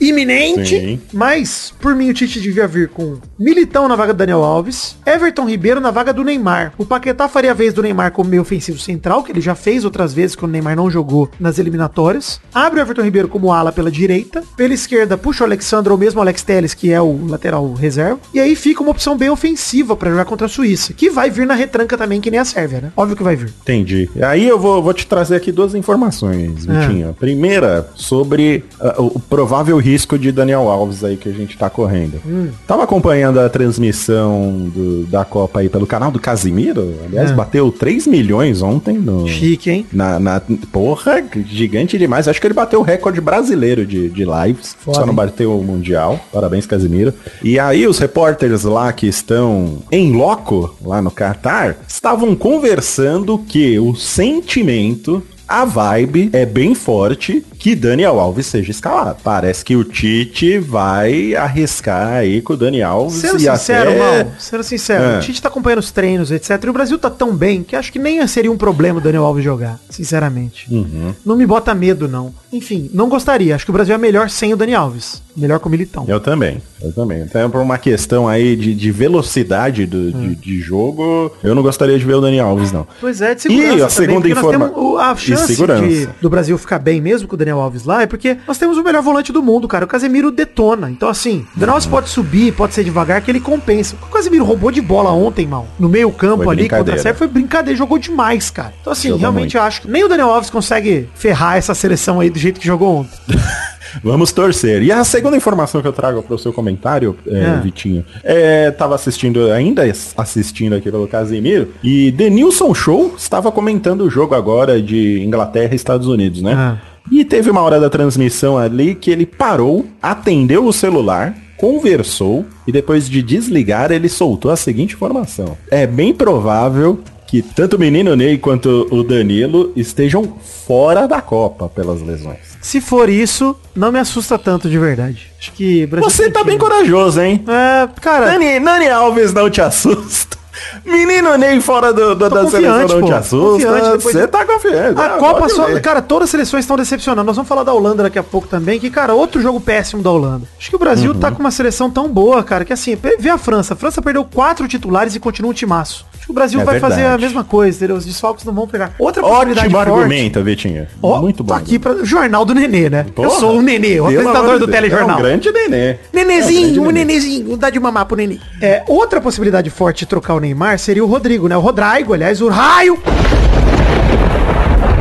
iminente, 0.00 0.78
Sim. 0.78 1.00
mas 1.12 1.72
por 1.80 1.94
mim 1.94 2.10
o 2.10 2.14
Tite 2.14 2.40
devia 2.40 2.66
vir 2.66 2.88
com 2.88 3.16
Militão 3.38 3.88
na 3.88 3.96
vaga 3.96 4.12
do 4.12 4.18
Daniel 4.18 4.42
Alves, 4.42 4.96
Everton 5.06 5.48
Ribeiro 5.48 5.80
na 5.80 5.90
vaga 5.90 6.12
do 6.12 6.22
Neymar. 6.24 6.72
O 6.78 6.84
Paquetá 6.84 7.28
faria 7.28 7.50
a 7.50 7.54
vez 7.54 7.72
do 7.72 7.82
Neymar 7.82 8.12
como 8.12 8.30
meio 8.30 8.42
ofensivo 8.42 8.78
central, 8.78 9.22
que 9.22 9.32
ele 9.32 9.40
já 9.40 9.54
fez 9.54 9.84
outras 9.84 10.12
vezes 10.14 10.36
quando 10.36 10.50
o 10.50 10.52
Neymar 10.52 10.76
não 10.76 10.90
jogou 10.90 11.28
nas 11.40 11.58
eliminatórias. 11.58 12.40
Abre 12.54 12.80
o 12.80 12.82
Everton 12.82 13.02
Ribeiro 13.02 13.28
como 13.28 13.52
ala 13.52 13.72
pela 13.72 13.90
direita, 13.90 14.42
pela 14.56 14.74
esquerda 14.74 15.16
puxa 15.16 15.44
o 15.44 15.46
Alexandre 15.46 15.92
ou 15.92 15.98
mesmo 15.98 16.18
o 16.18 16.22
Alex 16.22 16.42
Telles, 16.42 16.74
que 16.74 16.92
é 16.92 17.00
o 17.00 17.26
lateral 17.26 17.72
reserva, 17.74 18.20
e 18.34 18.40
aí 18.40 18.54
fica 18.54 18.82
uma 18.82 18.90
opção 18.90 19.16
bem 19.16 19.30
ofensiva 19.30 19.96
pra 19.96 20.10
jogar 20.10 20.24
contra 20.24 20.46
a 20.46 20.50
Suíça, 20.50 20.92
que 20.92 21.10
vai 21.10 21.30
vir 21.30 21.46
na 21.46 21.54
retranca 21.54 21.96
também 21.96 22.20
que 22.20 22.30
nem 22.30 22.40
a 22.40 22.44
Sérvia, 22.44 22.80
né? 22.80 22.92
Óbvio 22.96 23.16
que 23.16 23.22
vai 23.22 23.36
vir. 23.36 23.52
Entendi. 23.62 24.08
Aí 24.22 24.46
eu 24.46 24.58
vou, 24.58 24.82
vou 24.82 24.92
te 24.92 25.06
trazer 25.06 25.36
aqui 25.36 25.50
duas 25.52 25.74
informações, 25.74 26.66
É. 26.68 26.80
Vitinho. 26.80 27.10
A 27.10 27.12
primeira, 27.12 27.88
sobre 27.94 28.64
ah, 28.80 28.94
o 28.98 29.18
provável 29.20 29.78
risco 29.82 30.18
de 30.18 30.32
Daniel 30.32 30.68
Alves 30.68 31.04
aí 31.04 31.16
que 31.16 31.28
a 31.28 31.32
gente 31.32 31.56
tá 31.58 31.68
correndo. 31.68 32.20
Hum. 32.26 32.48
Tava 32.66 32.84
acompanhando 32.84 33.38
a 33.40 33.48
transmissão 33.48 34.70
do- 34.74 35.04
da 35.06 35.24
Copa 35.24 35.60
aí 35.60 35.68
pelo 35.68 35.86
canal 35.86 36.10
do 36.10 36.18
Casimiro. 36.18 36.94
Aliás, 37.04 37.30
É. 37.30 37.34
bateu 37.34 37.70
3 37.70 38.06
milhões 38.06 38.62
ontem 38.62 38.94
no... 38.98 39.28
Chique, 39.28 39.70
hein? 39.70 39.86
Na, 39.92 40.18
na- 40.18 40.40
porra, 40.72 41.22
gigante 41.46 41.98
demais. 41.98 42.26
Acho 42.28 42.40
que 42.40 42.46
ele 42.46 42.54
bateu 42.54 42.80
o 42.80 42.82
recorde 42.82 43.20
brasileiro 43.20 43.84
de, 43.84 44.08
de 44.08 44.24
lives. 44.24 44.74
Foda, 44.78 45.00
só 45.00 45.06
não 45.06 45.14
bateu 45.14 45.58
o 45.58 45.62
mundial. 45.64 46.18
Parabéns, 46.32 46.64
Casimiro. 46.66 47.12
E 47.42 47.58
aí 47.58 47.86
os 47.86 47.98
repórteres 47.98 48.62
lá 48.64 48.92
que 48.92 49.06
estão 49.06 49.78
em 49.90 50.12
loco, 50.12 50.74
lá 50.84 51.02
no 51.02 51.10
Catar, 51.10 51.76
estavam 51.88 52.34
conversando 52.34 53.38
que 53.38 53.78
o 53.78 53.94
sentimento 53.94 55.22
a 55.48 55.64
vibe 55.66 56.30
é 56.32 56.46
bem 56.46 56.74
forte 56.74 57.44
que 57.62 57.76
Daniel 57.76 58.18
Alves 58.18 58.46
seja 58.46 58.72
escalado. 58.72 59.18
Parece 59.22 59.64
que 59.64 59.76
o 59.76 59.84
Tite 59.84 60.58
vai 60.58 61.32
arriscar 61.36 62.08
aí 62.14 62.42
com 62.42 62.54
o 62.54 62.56
Daniel 62.56 62.90
Alves 62.90 63.18
Sendo 63.20 63.36
e 63.36 63.40
sincero, 63.48 63.90
até... 63.90 64.26
sendo 64.36 64.64
sincero, 64.64 65.04
É. 65.04 65.18
o 65.18 65.20
Tite 65.20 65.40
tá 65.40 65.48
acompanhando 65.48 65.78
os 65.78 65.92
treinos, 65.92 66.32
etc. 66.32 66.60
E 66.64 66.68
o 66.68 66.72
Brasil 66.72 66.98
tá 66.98 67.08
tão 67.08 67.32
bem 67.36 67.62
que 67.62 67.76
acho 67.76 67.92
que 67.92 68.00
nem 68.00 68.26
seria 68.26 68.50
um 68.50 68.56
problema 68.56 68.98
o 68.98 69.00
Daniel 69.02 69.24
Alves 69.24 69.44
jogar, 69.44 69.78
sinceramente. 69.88 70.66
Uhum. 70.74 71.14
Não 71.24 71.36
me 71.36 71.46
bota 71.46 71.72
medo, 71.72 72.08
não. 72.08 72.34
Enfim, 72.52 72.90
não 72.92 73.08
gostaria. 73.08 73.54
Acho 73.54 73.64
que 73.64 73.70
o 73.70 73.74
Brasil 73.74 73.94
é 73.94 73.98
melhor 73.98 74.28
sem 74.28 74.52
o 74.52 74.56
Daniel 74.56 74.82
Alves. 74.82 75.22
Melhor 75.36 75.58
com 75.60 75.68
o 75.68 75.72
Militão. 75.72 76.04
Eu 76.08 76.20
também, 76.20 76.60
eu 76.82 76.92
também. 76.92 77.22
Então, 77.22 77.48
por 77.48 77.60
uma 77.62 77.78
questão 77.78 78.28
aí 78.28 78.54
de, 78.56 78.74
de 78.74 78.90
velocidade 78.90 79.86
do, 79.86 79.96
Hum. 80.02 80.28
de, 80.28 80.34
de 80.34 80.60
jogo, 80.60 81.32
eu 81.42 81.54
não 81.54 81.62
gostaria 81.62 81.98
de 81.98 82.04
ver 82.04 82.14
o 82.16 82.20
Daniel 82.20 82.48
Alves, 82.48 82.70
não. 82.72 82.86
Pois 83.00 83.22
é, 83.22 83.34
de 83.34 83.40
E 83.40 83.42
segurança 83.42 83.72
a 83.72 83.88
também, 83.88 83.88
segunda 83.88 84.20
porque 84.20 84.34
nós 84.34 84.44
informa- 84.44 84.68
temos 84.68 84.82
o- 84.92 84.98
a 84.98 85.12
E 85.12 85.16
chance 85.16 85.56
de- 85.56 86.08
do 86.20 86.28
Brasil 86.28 86.58
ficar 86.58 86.78
bem 86.78 87.00
mesmo 87.00 87.26
com 87.28 87.34
o 87.34 87.38
Daniel 87.38 87.51
Alves 87.60 87.84
lá 87.84 88.02
é 88.02 88.06
porque 88.06 88.36
nós 88.46 88.58
temos 88.58 88.78
o 88.78 88.82
melhor 88.82 89.02
volante 89.02 89.32
do 89.32 89.42
mundo, 89.42 89.68
cara. 89.68 89.84
O 89.84 89.88
Casemiro 89.88 90.30
detona. 90.30 90.90
Então, 90.90 91.08
assim, 91.08 91.46
o 91.54 91.58
Daniel 91.58 91.74
Alves 91.74 91.86
pode 91.86 92.08
subir, 92.08 92.52
pode 92.52 92.74
ser 92.74 92.84
devagar, 92.84 93.20
que 93.20 93.30
ele 93.30 93.40
compensa. 93.40 93.96
O 94.02 94.06
Casemiro 94.06 94.44
roubou 94.44 94.70
de 94.70 94.80
bola 94.80 95.10
ontem, 95.12 95.46
mal. 95.46 95.66
No 95.78 95.88
meio 95.88 96.10
campo 96.12 96.44
Foi 96.44 96.54
ali 96.54 96.68
contra 96.68 96.94
a. 96.94 96.98
Sérvia 96.98 97.14
foi 97.18 97.26
brincadeira, 97.28 97.76
jogou 97.76 97.98
demais, 97.98 98.50
cara. 98.50 98.72
Então, 98.80 98.92
assim, 98.92 99.08
Jogou 99.08 99.20
realmente 99.20 99.56
muito. 99.56 99.66
acho 99.66 99.82
que 99.82 99.90
nem 99.90 100.04
o 100.04 100.08
Daniel 100.08 100.30
Alves 100.30 100.50
consegue 100.50 101.08
ferrar 101.14 101.56
essa 101.56 101.74
seleção 101.74 102.20
aí 102.20 102.30
do 102.30 102.38
jeito 102.38 102.60
que 102.60 102.66
jogou 102.66 102.96
ontem. 103.00 103.18
Vamos 104.02 104.32
torcer. 104.32 104.82
E 104.82 104.90
a 104.90 105.04
segunda 105.04 105.36
informação 105.36 105.82
que 105.82 105.88
eu 105.88 105.92
trago 105.92 106.22
para 106.22 106.34
o 106.34 106.38
seu 106.38 106.52
comentário, 106.52 107.16
é, 107.26 107.42
É. 107.42 107.60
Vitinho, 107.60 108.04
é, 108.24 108.70
tava 108.70 108.94
assistindo, 108.94 109.50
ainda 109.52 109.82
assistindo 110.16 110.74
aqui 110.74 110.90
pelo 110.90 111.06
Casimiro, 111.06 111.68
e 111.82 112.10
Denilson 112.10 112.72
Show 112.74 113.14
estava 113.18 113.52
comentando 113.52 114.02
o 114.02 114.10
jogo 114.10 114.34
agora 114.34 114.80
de 114.80 115.22
Inglaterra 115.22 115.72
e 115.72 115.76
Estados 115.76 116.06
Unidos, 116.06 116.40
né? 116.40 116.54
Ah. 116.56 116.76
E 117.10 117.24
teve 117.24 117.50
uma 117.50 117.60
hora 117.60 117.80
da 117.80 117.90
transmissão 117.90 118.56
ali 118.56 118.94
que 118.94 119.10
ele 119.10 119.26
parou, 119.26 119.86
atendeu 120.00 120.66
o 120.66 120.72
celular, 120.72 121.36
conversou 121.56 122.44
e 122.66 122.72
depois 122.72 123.08
de 123.08 123.22
desligar 123.22 123.92
ele 123.92 124.08
soltou 124.08 124.50
a 124.50 124.56
seguinte 124.56 124.94
informação. 124.94 125.56
É 125.70 125.86
bem 125.86 126.14
provável 126.14 127.00
que 127.26 127.40
tanto 127.40 127.76
o 127.76 127.78
menino 127.78 128.14
Ney 128.14 128.36
quanto 128.36 128.86
o 128.90 129.02
Danilo 129.02 129.72
estejam 129.74 130.36
fora 130.66 131.08
da 131.08 131.22
Copa 131.22 131.68
pelas 131.68 132.02
lesões. 132.02 132.58
Se 132.60 132.80
for 132.80 133.08
isso, 133.08 133.56
não 133.74 133.90
me 133.90 133.98
assusta 133.98 134.38
tanto 134.38 134.68
de 134.68 134.78
verdade. 134.78 135.32
Acho 135.38 135.52
que 135.52 135.86
Brasil 135.86 136.10
Você 136.10 136.30
tá 136.30 136.44
bem 136.44 136.58
corajoso, 136.58 137.20
hein? 137.20 137.42
É, 137.48 137.88
cara, 138.00 138.26
Dani, 138.26 138.60
Dani 138.60 138.88
Alves 138.88 139.32
não 139.32 139.48
te 139.48 139.62
assusta. 139.62 140.41
Menino 140.84 141.36
Ney 141.36 141.60
fora 141.60 141.92
do, 141.92 142.14
do- 142.14 142.28
da 142.30 142.48
seleção 142.48 142.88
não 142.88 143.00
pô. 143.00 143.06
te 143.06 143.12
assusta. 143.12 143.98
Você 143.98 144.26
tá 144.28 144.44
confiante. 144.44 144.98
A 145.00 145.04
Ah, 145.06 145.18
Copa 145.18 145.48
só. 145.48 145.66
ver. 145.66 145.80
Cara, 145.80 146.00
todas 146.02 146.24
as 146.24 146.30
seleções 146.30 146.64
estão 146.64 146.76
decepcionando. 146.76 147.24
Nós 147.24 147.36
vamos 147.36 147.48
falar 147.48 147.62
da 147.64 147.72
Holanda 147.72 148.02
daqui 148.04 148.18
a 148.18 148.22
pouco 148.22 148.46
também, 148.48 148.78
que, 148.80 148.90
cara, 148.90 149.14
outro 149.14 149.40
jogo 149.40 149.60
péssimo 149.60 150.02
da 150.02 150.10
Holanda. 150.10 150.46
Acho 150.58 150.70
que 150.70 150.76
o 150.76 150.78
Brasil 150.78 151.12
Uhum. 151.12 151.18
tá 151.20 151.30
com 151.30 151.40
uma 151.40 151.50
seleção 151.50 151.90
tão 151.90 152.08
boa, 152.08 152.42
cara, 152.42 152.64
que 152.64 152.72
assim, 152.72 152.96
vê 153.18 153.28
a 153.30 153.38
França. 153.38 153.74
A 153.74 153.76
França 153.76 154.00
perdeu 154.02 154.24
quatro 154.24 154.66
titulares 154.68 155.14
e 155.14 155.20
continua 155.20 155.50
um 155.50 155.54
timaço. 155.54 156.06
Acho 156.22 156.26
que 156.26 156.30
o 156.30 156.34
Brasil 156.34 156.60
É 156.60 156.64
vai 156.64 156.78
fazer 156.78 157.00
a 157.00 157.08
verdade. 157.08 157.22
mesma 157.24 157.42
coisa, 157.42 157.76
entendeu? 157.78 157.96
Os 157.96 158.06
desfalques 158.06 158.44
não 158.44 158.54
vão 158.54 158.64
pegar. 158.68 158.94
Outra 158.96 159.20
possibilidade 159.22 159.66
Ótimo 159.66 159.84
forte. 159.84 159.90
argumento, 159.98 160.42
Vitinho. 160.44 160.86
Ó, 161.02 161.20
Muito 161.20 161.42
bom. 161.42 161.52
Tô 161.52 161.60
aqui 161.60 161.78
para 161.80 162.04
Jornal 162.04 162.44
do 162.44 162.54
Nenê, 162.54 162.88
né? 162.88 163.04
Eu 163.08 163.12
Porra, 163.12 163.30
sou 163.40 163.58
o 163.58 163.62
Nenê, 163.62 163.98
o 163.98 164.04
apresentador 164.06 164.52
do 164.52 164.66
Deus, 164.66 164.70
telejornal. 164.70 165.16
É 165.16 165.20
um 165.20 165.22
grande 165.22 165.50
nenê. 165.50 165.76
É 165.90 165.92
um 165.92 166.16
Nenezinho, 166.16 166.60
grande 166.62 166.80
um 166.80 166.84
nenê. 166.92 167.04
nenezinho, 167.04 167.56
dá 167.56 167.70
de 167.70 167.80
mamar 167.80 168.06
pro 168.06 168.16
nenê. 168.16 168.38
É, 168.60 168.84
outra 168.86 169.20
possibilidade 169.20 169.68
forte 169.68 170.00
de 170.00 170.06
trocar 170.06 170.34
o 170.34 170.40
Neymar 170.40 170.78
seria 170.78 171.02
o 171.04 171.08
Rodrigo, 171.08 171.48
né? 171.48 171.56
O 171.56 171.60
Rodrigo, 171.60 172.14
aliás, 172.14 172.40
o 172.40 172.48
raio 172.48 172.96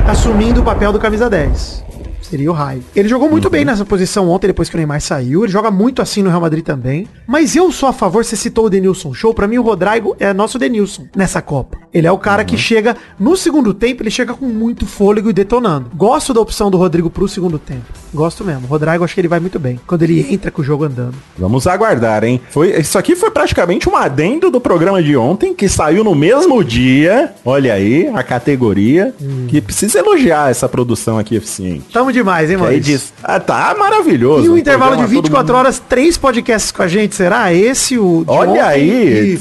assumindo 0.08 0.62
o 0.62 0.64
papel 0.64 0.92
do 0.92 1.00
camisa 1.00 1.30
10. 1.30 1.84
Seria 2.32 2.50
o 2.50 2.54
raio. 2.54 2.82
Ele 2.96 3.10
jogou 3.10 3.30
muito 3.30 3.50
bem 3.50 3.66
nessa 3.66 3.84
posição 3.84 4.30
ontem, 4.30 4.48
depois 4.48 4.70
que 4.70 4.76
o 4.76 4.78
Neymar 4.78 5.02
saiu. 5.02 5.44
Ele 5.44 5.52
joga 5.52 5.70
muito 5.70 6.02
assim 6.02 6.24
no 6.24 6.30
Real 6.30 6.40
Madrid 6.40 6.64
também. 6.64 7.06
Mas 7.28 7.58
eu 7.58 7.70
sou 7.74 7.90
a 7.90 7.94
favor, 7.94 8.24
você 8.24 8.38
citou 8.38 8.68
o 8.68 8.70
Denilson 8.70 9.14
Show. 9.14 9.34
Pra 9.34 9.50
mim, 9.50 9.58
o 9.58 9.62
Rodrigo 9.62 10.16
é 10.18 10.32
nosso 10.32 10.58
Denilson 10.58 11.08
nessa 11.14 11.42
Copa. 11.42 11.81
Ele 11.94 12.08
é 12.08 12.12
o 12.12 12.18
cara 12.18 12.46
que 12.46 12.58
chega, 12.58 12.96
no 13.20 13.36
segundo 13.36 13.74
tempo, 13.74 14.02
ele 14.02 14.10
chega 14.12 14.34
com 14.34 14.46
muito 14.46 14.86
fôlego 14.86 15.30
e 15.30 15.34
detonando. 15.34 15.88
Gosto 15.94 16.34
da 16.34 16.40
opção 16.40 16.72
do 16.72 16.78
Rodrigo 16.78 17.10
pro 17.10 17.28
segundo 17.28 17.60
tempo. 17.60 17.82
Gosto 18.14 18.46
mesmo. 18.46 18.64
O 18.66 18.68
Rodrigo, 18.68 19.04
acho 19.04 19.14
que 19.14 19.20
ele 19.22 19.28
vai 19.28 19.40
muito 19.42 19.60
bem. 19.60 19.80
Quando 19.86 20.04
ele 20.04 20.26
entra 20.34 20.50
com 20.52 20.62
o 20.62 20.66
jogo 20.66 20.86
andando. 20.86 21.16
Vamos 21.38 21.68
aguardar, 21.68 22.24
hein? 22.24 22.40
Foi, 22.50 22.80
isso 22.80 22.98
aqui 22.98 23.16
foi 23.16 23.30
praticamente 23.32 23.90
um 23.90 23.96
adendo 23.96 24.50
do 24.50 24.62
programa 24.62 25.04
de 25.04 25.16
ontem, 25.18 25.54
que 25.54 25.68
saiu 25.68 26.04
no 26.04 26.16
mesmo 26.16 26.64
dia. 26.64 27.34
Olha 27.44 27.74
aí, 27.74 28.08
a 28.08 28.24
categoria. 28.24 29.14
Hum. 29.22 29.48
Que 29.50 29.60
precisa 29.60 30.00
elogiar 30.00 30.50
essa 30.50 30.70
produção 30.70 31.18
aqui 31.20 31.36
eficiente. 31.36 31.86
Tamo 31.92 32.12
demais, 32.14 32.50
hein, 32.50 32.56
aí 32.56 32.62
Maurício? 32.62 32.84
diz, 32.84 33.14
ah, 33.24 33.40
tá 33.40 33.76
maravilhoso. 33.78 34.46
E 34.46 34.50
o 34.50 34.54
Um 34.54 34.58
intervalo 34.58 34.92
de 34.92 34.98
programa 34.98 35.14
todo 35.16 35.24
24 35.24 35.48
mundo- 35.54 35.60
horas, 35.60 35.80
três 35.90 36.18
podcasts 36.18 36.72
com 36.72 36.84
a 36.84 36.88
gente, 36.88 37.16
será? 37.16 37.54
Esse, 37.54 37.98
o 37.98 38.24
Olha 38.28 38.66
aí, 38.66 39.36
e- 39.36 39.40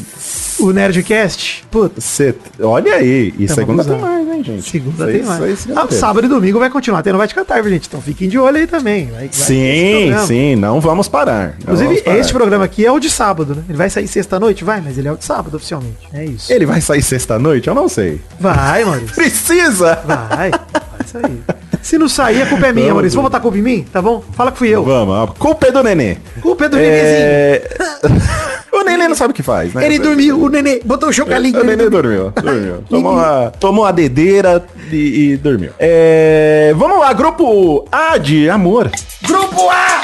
O 0.63 0.73
Nerdcast, 0.73 1.65
puta, 1.71 2.01
Cê, 2.01 2.35
olha 2.61 2.95
aí. 2.95 3.33
E 3.39 3.47
Tamo 3.47 3.55
segunda 3.57 3.85
tem 3.85 3.99
mais, 3.99 4.29
hein, 4.29 4.45
gente? 4.45 4.71
segunda 4.71 5.05
Isso 5.05 5.07
tem 5.13 5.21
aí- 5.21 5.41
mais. 5.41 5.59
isso 5.61 5.69
aí, 5.71 5.75
Ah, 5.79 5.87
sábado 5.91 6.27
e 6.27 6.29
domingo 6.29 6.59
vai 6.59 6.71
continuar 6.71 7.03
tendo 7.03 7.19
Vai 7.19 7.27
de 7.29 7.35
Catar, 7.35 7.63
viu, 7.63 7.71
gente? 7.73 7.87
Então 7.89 8.01
fiquem 8.01 8.29
de 8.29 8.39
olho 8.39 8.57
aí 8.57 8.67
também. 8.67 9.07
Vai- 9.07 9.19
vai 9.21 9.29
Sim, 9.33 9.99
programa. 10.03 10.27
sim, 10.27 10.57
não 10.57 10.81
vamos 10.81 11.09
parar. 11.09 11.49
Não 11.49 11.55
Inclusive, 11.63 11.89
vamos 11.89 12.03
parar. 12.03 12.19
este 12.19 12.33
programa 12.33 12.65
aqui 12.65 12.85
é 12.87 12.93
o 12.93 12.99
de 13.01 13.11
sábado, 13.11 13.55
né? 13.55 13.63
Ele 13.69 13.79
vai 13.79 13.91
sair 13.91 14.09
sexta-noite? 14.09 14.65
Vai, 14.65 14.81
mas 14.81 14.97
ele 14.99 15.09
é 15.09 15.13
o 15.13 15.17
de 15.17 15.25
sábado, 15.25 15.57
oficialmente. 15.57 15.97
É 16.13 16.25
isso. 16.25 16.53
Ele 16.53 16.67
vai 16.67 16.81
sair 16.81 17.03
sexta-noite? 17.03 17.69
Eu 17.69 17.75
não 17.75 17.89
sei. 17.89 18.21
Vai, 18.39 18.85
Maurício. 18.87 19.15
Precisa! 19.15 19.99
Vai, 20.07 20.51
vai 20.51 21.07
sair. 21.07 21.41
Se 21.83 21.97
não 21.97 22.09
sair, 22.11 22.43
a 22.43 22.47
culpa 22.47 22.67
é 22.67 22.73
minha, 22.73 22.87
Vamos 22.89 22.95
Maurício. 22.97 23.17
Vamos 23.17 23.29
botar 23.31 23.39
a 23.39 23.41
culpa 23.41 23.57
em 23.57 23.63
mim? 23.63 23.87
Tá 23.91 24.03
bom? 24.03 24.23
Fala 24.35 24.53
que 24.53 24.59
fui 24.59 24.69
eu. 24.69 24.85
Vamos, 24.85 25.15
a 25.31 25.33
culpa 25.33 25.67
é 25.69 25.73
do 25.73 25.83
nenê. 25.83 26.19
Culpa 26.43 26.67
é 26.67 26.69
do. 26.69 26.77
É... 26.79 27.63
o 28.05 28.50
nenê 28.91 29.09
não 29.09 29.15
sabe 29.15 29.33
o 29.33 29.35
que 29.35 29.43
faz, 29.43 29.73
né? 29.75 29.85
Ele 29.87 29.99
dormiu, 29.99 30.41
o 30.41 30.49
nenê 30.49 30.81
botou 30.85 31.09
o 31.09 31.13
chocalinho. 31.13 31.61
O 31.61 31.65
nenê 31.65 31.89
dormiu, 31.89 32.31
dormiu. 32.31 32.85
Tomou 32.89 33.19
a, 33.19 33.51
tomou 33.51 33.85
a 33.85 33.93
dedeira 33.93 34.65
e, 34.91 35.33
e 35.33 35.37
dormiu. 35.37 35.73
É, 35.79 36.75
vamos 36.77 36.99
lá, 36.99 37.13
grupo 37.13 37.87
A 37.91 38.19
de 38.19 38.49
amor. 38.51 38.91
Grupo 39.23 39.69
A! 39.71 40.01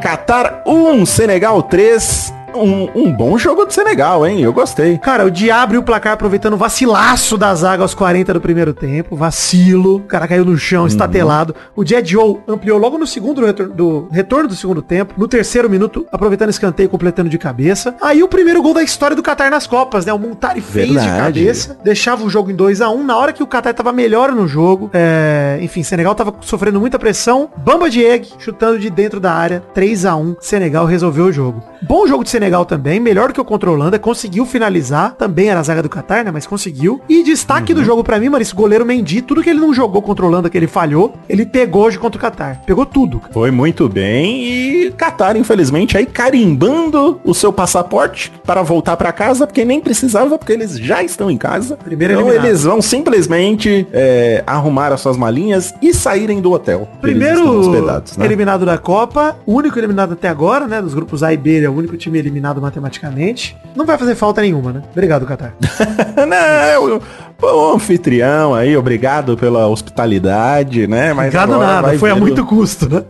Qatar 0.00 0.62
1, 0.66 1.06
Senegal 1.06 1.62
3. 1.62 2.35
Um, 2.56 2.88
um 2.94 3.12
bom 3.12 3.36
jogo 3.38 3.64
do 3.64 3.72
Senegal, 3.72 4.26
hein? 4.26 4.40
Eu 4.42 4.52
gostei. 4.52 4.98
Cara, 4.98 5.24
o 5.24 5.30
Dia 5.30 5.56
abriu 5.56 5.80
o 5.80 5.84
placar 5.84 6.12
aproveitando 6.14 6.54
o 6.54 6.56
vacilaço 6.56 7.36
da 7.36 7.54
zaga 7.54 7.82
aos 7.82 7.94
40 7.94 8.32
do 8.34 8.40
primeiro 8.40 8.72
tempo. 8.72 9.14
Vacilo. 9.16 9.96
O 9.96 10.00
cara 10.00 10.26
caiu 10.26 10.44
no 10.44 10.56
chão, 10.56 10.86
estatelado. 10.86 11.54
O 11.74 11.84
Dia 11.84 12.04
Joe 12.04 12.38
ampliou 12.48 12.78
logo 12.78 12.96
no 12.98 13.06
segundo 13.06 13.40
do 13.40 13.46
retor- 13.46 13.68
do 13.68 14.08
retorno 14.10 14.48
do 14.48 14.54
segundo 14.54 14.80
tempo. 14.82 15.14
No 15.16 15.28
terceiro 15.28 15.68
minuto, 15.68 16.06
aproveitando 16.10 16.50
escanteio, 16.50 16.88
completando 16.88 17.28
de 17.28 17.38
cabeça. 17.38 17.94
Aí 18.00 18.22
o 18.22 18.28
primeiro 18.28 18.62
gol 18.62 18.74
da 18.74 18.82
história 18.82 19.14
do 19.16 19.22
Qatar 19.22 19.50
nas 19.50 19.66
Copas, 19.66 20.06
né? 20.06 20.12
O 20.12 20.18
Montari 20.18 20.60
fez 20.60 20.88
de 20.88 20.94
cabeça. 21.08 21.78
Deixava 21.84 22.24
o 22.24 22.30
jogo 22.30 22.50
em 22.50 22.54
2 22.54 22.80
a 22.80 22.88
1 22.90 23.02
Na 23.04 23.16
hora 23.16 23.32
que 23.32 23.42
o 23.42 23.46
Qatar 23.46 23.74
tava 23.74 23.92
melhor 23.92 24.32
no 24.32 24.46
jogo. 24.48 24.90
É... 24.92 25.58
Enfim, 25.60 25.82
Senegal 25.82 26.14
tava 26.14 26.34
sofrendo 26.40 26.80
muita 26.80 26.98
pressão. 26.98 27.48
Bamba 27.56 27.90
Dieg 27.90 28.26
chutando 28.38 28.78
de 28.78 28.88
dentro 28.90 29.20
da 29.20 29.32
área. 29.32 29.62
3 29.74 30.04
a 30.06 30.16
1 30.16 30.36
Senegal 30.40 30.86
resolveu 30.86 31.26
o 31.26 31.32
jogo. 31.32 31.62
Bom 31.82 32.06
jogo 32.06 32.24
de 32.24 32.30
Senegal 32.30 32.45
também, 32.64 33.00
melhor 33.00 33.28
do 33.28 33.34
que 33.34 33.40
o 33.40 33.44
contra 33.44 33.68
a 33.68 33.72
Holanda, 33.72 33.98
conseguiu 33.98 34.44
finalizar, 34.46 35.14
também 35.16 35.48
era 35.48 35.60
a 35.60 35.62
zaga 35.62 35.82
do 35.82 35.88
Qatar, 35.88 36.24
né, 36.24 36.30
mas 36.30 36.46
conseguiu. 36.46 37.00
E 37.08 37.22
destaque 37.22 37.72
Uhum. 37.72 37.78
do 37.80 37.84
jogo 37.84 38.04
pra 38.04 38.18
mim, 38.18 38.28
mano, 38.28 38.42
esse 38.42 38.54
goleiro 38.54 38.84
Mendy, 38.86 39.22
tudo 39.22 39.42
que 39.42 39.50
ele 39.50 39.60
não 39.60 39.72
jogou 39.74 40.00
contra 40.02 40.24
a 40.24 40.28
Holanda, 40.28 40.48
que 40.50 40.56
ele 40.56 40.66
falhou, 40.66 41.14
ele 41.28 41.44
pegou 41.46 41.84
hoje 41.84 41.98
contra 41.98 42.18
o 42.18 42.22
Qatar. 42.22 42.62
Pegou 42.66 42.86
tudo. 42.86 43.20
cara. 43.20 43.32
Foi 43.32 43.50
muito 43.50 43.88
bem 43.88 44.42
e 44.44 44.90
Qatar, 44.92 45.36
infelizmente, 45.36 45.96
aí 45.96 46.06
carimbando 46.06 47.20
o 47.24 47.34
seu 47.34 47.52
passaporte 47.52 48.32
para 48.44 48.62
voltar 48.62 48.96
para 48.96 49.12
casa, 49.12 49.46
porque 49.46 49.64
nem 49.64 49.80
precisava, 49.80 50.38
porque 50.38 50.52
eles 50.52 50.78
já 50.78 51.02
estão 51.02 51.30
em 51.30 51.36
casa. 51.36 51.76
Primeiro 51.76 52.14
então 52.14 52.26
eliminado. 52.26 52.46
eles 52.48 52.62
vão 52.64 52.80
simplesmente 52.82 53.86
é, 53.92 54.42
arrumar 54.46 54.92
as 54.92 55.00
suas 55.00 55.16
malinhas 55.16 55.74
e 55.82 55.92
saírem 55.94 56.40
do 56.40 56.52
hotel. 56.52 56.88
Primeiro 57.00 57.70
né? 58.16 58.24
eliminado 58.24 58.64
da 58.64 58.78
Copa, 58.78 59.36
o 59.46 59.54
único 59.54 59.78
eliminado 59.78 60.12
até 60.12 60.28
agora, 60.28 60.66
né, 60.66 60.80
dos 60.80 60.94
grupos 60.94 61.22
A 61.22 61.32
e 61.32 61.36
B, 61.36 61.50
ele 61.50 61.66
é 61.66 61.70
o 61.70 61.72
único 61.74 61.96
time 61.96 62.18
eliminado 62.18 62.35
matematicamente. 62.60 63.56
Não 63.74 63.84
vai 63.86 63.96
fazer 63.98 64.14
falta 64.14 64.40
nenhuma, 64.40 64.72
né? 64.72 64.82
Obrigado, 64.92 65.26
Qatar. 65.26 65.54
Não, 66.28 67.00
o 67.42 67.74
anfitrião 67.74 68.54
aí, 68.54 68.76
obrigado 68.76 69.36
pela 69.36 69.66
hospitalidade, 69.68 70.86
né? 70.86 71.12
Mas 71.12 71.26
Obrigado 71.34 71.58
nada, 71.58 71.98
foi 71.98 72.10
a 72.10 72.16
muito 72.16 72.42
o- 72.42 72.46
custo, 72.46 72.88
né? 72.88 73.02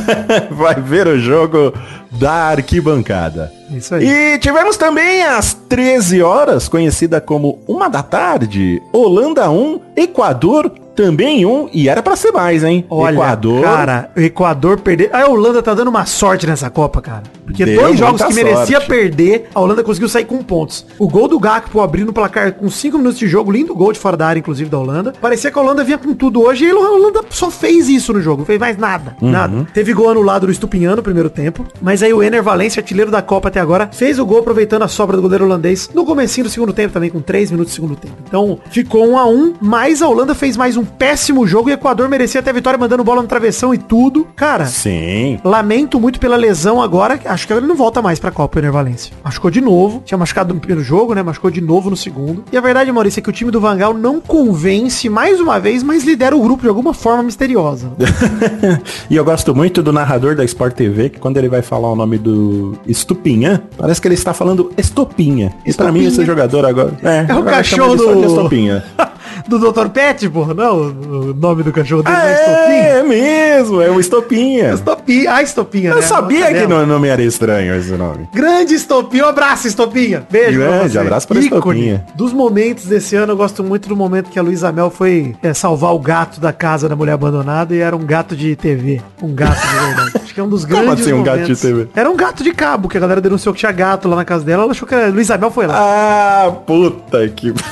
vai 0.52 0.74
ver 0.76 1.06
o 1.08 1.18
jogo 1.18 1.72
da 2.12 2.32
arquibancada. 2.50 3.50
Isso 3.70 3.94
aí. 3.94 4.06
E 4.06 4.38
tivemos 4.38 4.76
também 4.76 5.22
às 5.24 5.54
13 5.54 6.22
horas, 6.22 6.68
conhecida 6.68 7.20
como 7.20 7.58
uma 7.66 7.88
da 7.88 8.02
tarde, 8.02 8.80
Holanda 8.92 9.50
1, 9.50 9.80
Equador 9.96 10.70
também 10.94 11.44
1, 11.44 11.70
e 11.72 11.88
era 11.88 12.02
pra 12.02 12.16
ser 12.16 12.32
mais, 12.32 12.62
hein? 12.64 12.84
Olha, 12.88 13.14
Equador. 13.14 13.62
cara, 13.62 14.10
o 14.16 14.20
Equador 14.20 14.80
perder. 14.80 15.14
A 15.14 15.26
Holanda 15.26 15.62
tá 15.62 15.74
dando 15.74 15.88
uma 15.88 16.06
sorte 16.06 16.46
nessa 16.46 16.70
Copa, 16.70 17.00
cara. 17.00 17.22
Porque 17.44 17.64
Deu 17.64 17.82
dois 17.82 17.98
jogos 17.98 18.22
que 18.22 18.34
merecia 18.34 18.76
sorte. 18.76 18.86
perder, 18.88 19.48
a 19.54 19.60
Holanda 19.60 19.82
conseguiu 19.82 20.08
sair 20.08 20.24
com 20.24 20.42
pontos. 20.42 20.86
O 20.98 21.08
gol 21.08 21.28
do 21.28 21.38
Gakpo 21.38 21.80
abrindo 21.80 22.10
o 22.10 22.12
placar 22.12 22.52
com 22.52 22.70
5 22.70 22.96
minutos 22.98 23.18
de 23.18 23.26
jogo, 23.26 23.50
lindo 23.50 23.74
gol 23.74 23.92
de 23.92 23.98
fora 23.98 24.16
da 24.16 24.26
área, 24.26 24.40
inclusive, 24.40 24.70
da 24.70 24.78
Holanda. 24.78 25.12
Parecia 25.20 25.50
que 25.50 25.58
a 25.58 25.62
Holanda 25.62 25.84
vinha 25.84 25.98
com 25.98 26.14
tudo 26.14 26.42
hoje 26.42 26.64
e 26.64 26.70
a 26.70 26.74
Holanda 26.74 27.22
só 27.30 27.50
fez 27.50 27.88
isso 27.88 28.12
no 28.12 28.20
jogo, 28.20 28.38
não 28.38 28.46
fez 28.46 28.58
mais 28.58 28.76
nada. 28.76 29.16
Uhum. 29.20 29.30
Nada. 29.30 29.66
Teve 29.74 29.92
gol 29.92 30.10
anulado 30.10 30.46
do 30.46 30.52
Estupinhano 30.52 30.96
no 30.96 31.02
primeiro 31.02 31.28
tempo, 31.30 31.66
mas 31.80 32.02
aí 32.02 32.12
o 32.12 32.22
Ener 32.22 32.42
Valencia, 32.42 32.80
artilheiro 32.80 33.10
da 33.10 33.22
Copa 33.22 33.48
até 33.48 33.60
agora, 33.60 33.88
fez 33.92 34.18
o 34.18 34.26
gol 34.26 34.38
aproveitando 34.38 34.82
a 34.82 34.88
sobra 34.88 35.16
do 35.16 35.22
goleiro 35.22 35.44
holandês 35.44 35.90
no 35.94 36.04
comecinho 36.04 36.44
do 36.46 36.50
segundo 36.50 36.72
tempo 36.72 36.92
também, 36.92 37.10
com 37.10 37.20
3 37.20 37.50
minutos 37.50 37.72
do 37.72 37.74
segundo 37.74 37.96
tempo. 37.96 38.14
Então, 38.26 38.58
ficou 38.70 39.06
1 39.08 39.18
a 39.18 39.26
1 39.26 39.54
mas 39.60 40.02
a 40.02 40.08
Holanda 40.08 40.34
fez 40.34 40.56
mais 40.56 40.76
um 40.76 40.81
péssimo 40.84 41.46
jogo 41.46 41.68
e 41.68 41.72
o 41.72 41.74
Equador 41.74 42.08
merecia 42.08 42.40
até 42.40 42.50
a 42.50 42.54
vitória 42.54 42.78
mandando 42.78 43.04
bola 43.04 43.22
no 43.22 43.28
travessão 43.28 43.72
e 43.74 43.78
tudo. 43.78 44.26
Cara, 44.36 44.66
Sim. 44.66 45.38
Lamento 45.44 45.98
muito 46.00 46.18
pela 46.20 46.36
lesão 46.36 46.80
agora. 46.82 47.18
Acho 47.24 47.46
que 47.46 47.52
ele 47.52 47.66
não 47.66 47.74
volta 47.74 48.00
mais 48.02 48.18
pra 48.18 48.30
Copa, 48.30 48.60
o 48.60 48.72
Valência. 48.72 49.12
Machucou 49.24 49.50
de 49.50 49.60
novo. 49.60 50.02
Tinha 50.04 50.18
machucado 50.18 50.52
no 50.54 50.60
primeiro 50.60 50.82
jogo, 50.82 51.14
né? 51.14 51.22
Machucou 51.22 51.50
de 51.50 51.60
novo 51.60 51.90
no 51.90 51.96
segundo. 51.96 52.44
E 52.52 52.56
a 52.56 52.60
verdade, 52.60 52.90
Maurício, 52.92 53.20
é 53.20 53.22
que 53.22 53.30
o 53.30 53.32
time 53.32 53.50
do 53.50 53.60
Vangal 53.60 53.94
não 53.94 54.20
convence 54.20 55.08
mais 55.08 55.40
uma 55.40 55.58
vez, 55.58 55.82
mas 55.82 56.04
lidera 56.04 56.36
o 56.36 56.40
grupo 56.42 56.62
de 56.62 56.68
alguma 56.68 56.92
forma 56.94 57.22
misteriosa. 57.22 57.90
e 59.10 59.16
eu 59.16 59.24
gosto 59.24 59.54
muito 59.54 59.82
do 59.82 59.92
narrador 59.92 60.34
da 60.34 60.44
Sport 60.44 60.74
TV, 60.74 61.08
que 61.10 61.18
quando 61.18 61.36
ele 61.36 61.48
vai 61.48 61.62
falar 61.62 61.90
o 61.90 61.96
nome 61.96 62.18
do 62.18 62.74
Estupinha, 62.86 63.62
parece 63.76 64.00
que 64.00 64.08
ele 64.08 64.14
está 64.14 64.32
falando 64.32 64.70
Estopinha. 64.76 65.54
E 65.66 65.72
pra 65.72 65.90
mim 65.90 66.00
Estopinha. 66.00 66.08
esse 66.08 66.24
jogador 66.24 66.64
agora... 66.64 66.92
É, 67.02 67.26
É 67.28 67.34
o 67.34 67.38
agora 67.38 67.56
cachorro 67.56 67.96
do- 67.96 68.24
Estopinha. 68.24 68.84
do 69.48 69.58
Dr. 69.58 69.88
Pet, 69.88 70.28
porra, 70.30 70.54
não? 70.54 70.76
O 70.78 71.34
nome 71.34 71.62
do 71.62 71.72
cachorro 71.72 72.02
dele 72.02 72.16
Ah, 72.16 72.20
não 72.20 72.28
é 72.28 72.32
Estopinha? 72.32 72.82
é, 72.82 72.98
é 72.98 73.02
mesmo, 73.02 73.80
é 73.82 73.90
o 73.90 74.00
Estopinha. 74.00 74.72
Estopinha. 74.74 75.32
Ah, 75.34 75.42
Estopinha, 75.42 75.90
Eu 75.90 75.96
né? 75.96 76.02
sabia 76.02 76.46
que 76.46 76.52
dela. 76.66 76.80
no 76.80 76.86
nome 76.86 77.08
era 77.08 77.22
estranho 77.22 77.74
esse 77.76 77.92
nome. 77.92 78.28
Grande 78.34 78.74
Estopinha, 78.74 79.24
um 79.24 79.28
abraço 79.28 79.66
Estopinha. 79.66 80.26
Beijo 80.30 80.58
pra 80.60 80.68
Grande 80.68 80.92
você. 80.92 80.98
abraço 80.98 81.28
pra 81.28 81.38
Ícone. 81.40 81.56
Estopinha. 81.58 82.06
Dos 82.14 82.32
momentos 82.32 82.86
desse 82.86 83.16
ano, 83.16 83.32
eu 83.32 83.36
gosto 83.36 83.62
muito 83.64 83.88
do 83.88 83.96
momento 83.96 84.30
que 84.30 84.38
a 84.38 84.42
Luísa 84.42 84.70
Mel 84.72 84.90
foi 84.90 85.34
é, 85.42 85.52
salvar 85.54 85.94
o 85.94 85.98
gato 85.98 86.40
da 86.40 86.52
casa 86.52 86.88
da 86.88 86.96
mulher 86.96 87.12
abandonada 87.12 87.74
e 87.74 87.78
era 87.80 87.94
um 87.96 88.04
gato 88.04 88.34
de 88.36 88.54
TV. 88.56 89.00
Um 89.22 89.34
gato 89.34 89.60
de 89.60 89.74
verdade. 89.86 90.12
Acho 90.22 90.34
que 90.34 90.40
é 90.40 90.42
um 90.42 90.48
dos 90.48 90.64
Como 90.64 90.82
grandes 90.82 91.04
assim, 91.04 91.12
um 91.12 91.22
gato 91.22 91.40
momentos. 91.40 91.60
de 91.60 91.66
TV? 91.68 91.88
Era 91.94 92.10
um 92.10 92.16
gato 92.16 92.42
de 92.42 92.52
cabo, 92.52 92.88
que 92.88 92.96
a 92.96 93.00
galera 93.00 93.20
denunciou 93.20 93.52
que 93.52 93.60
tinha 93.60 93.72
gato 93.72 94.08
lá 94.08 94.16
na 94.16 94.24
casa 94.24 94.44
dela. 94.44 94.62
Ela 94.62 94.72
achou 94.72 94.86
que 94.88 94.94
a 94.94 95.08
Luísa 95.08 95.36
Mel 95.36 95.50
foi 95.50 95.66
lá. 95.66 95.74
Ah, 95.76 96.50
puta 96.66 97.28
que... 97.28 97.52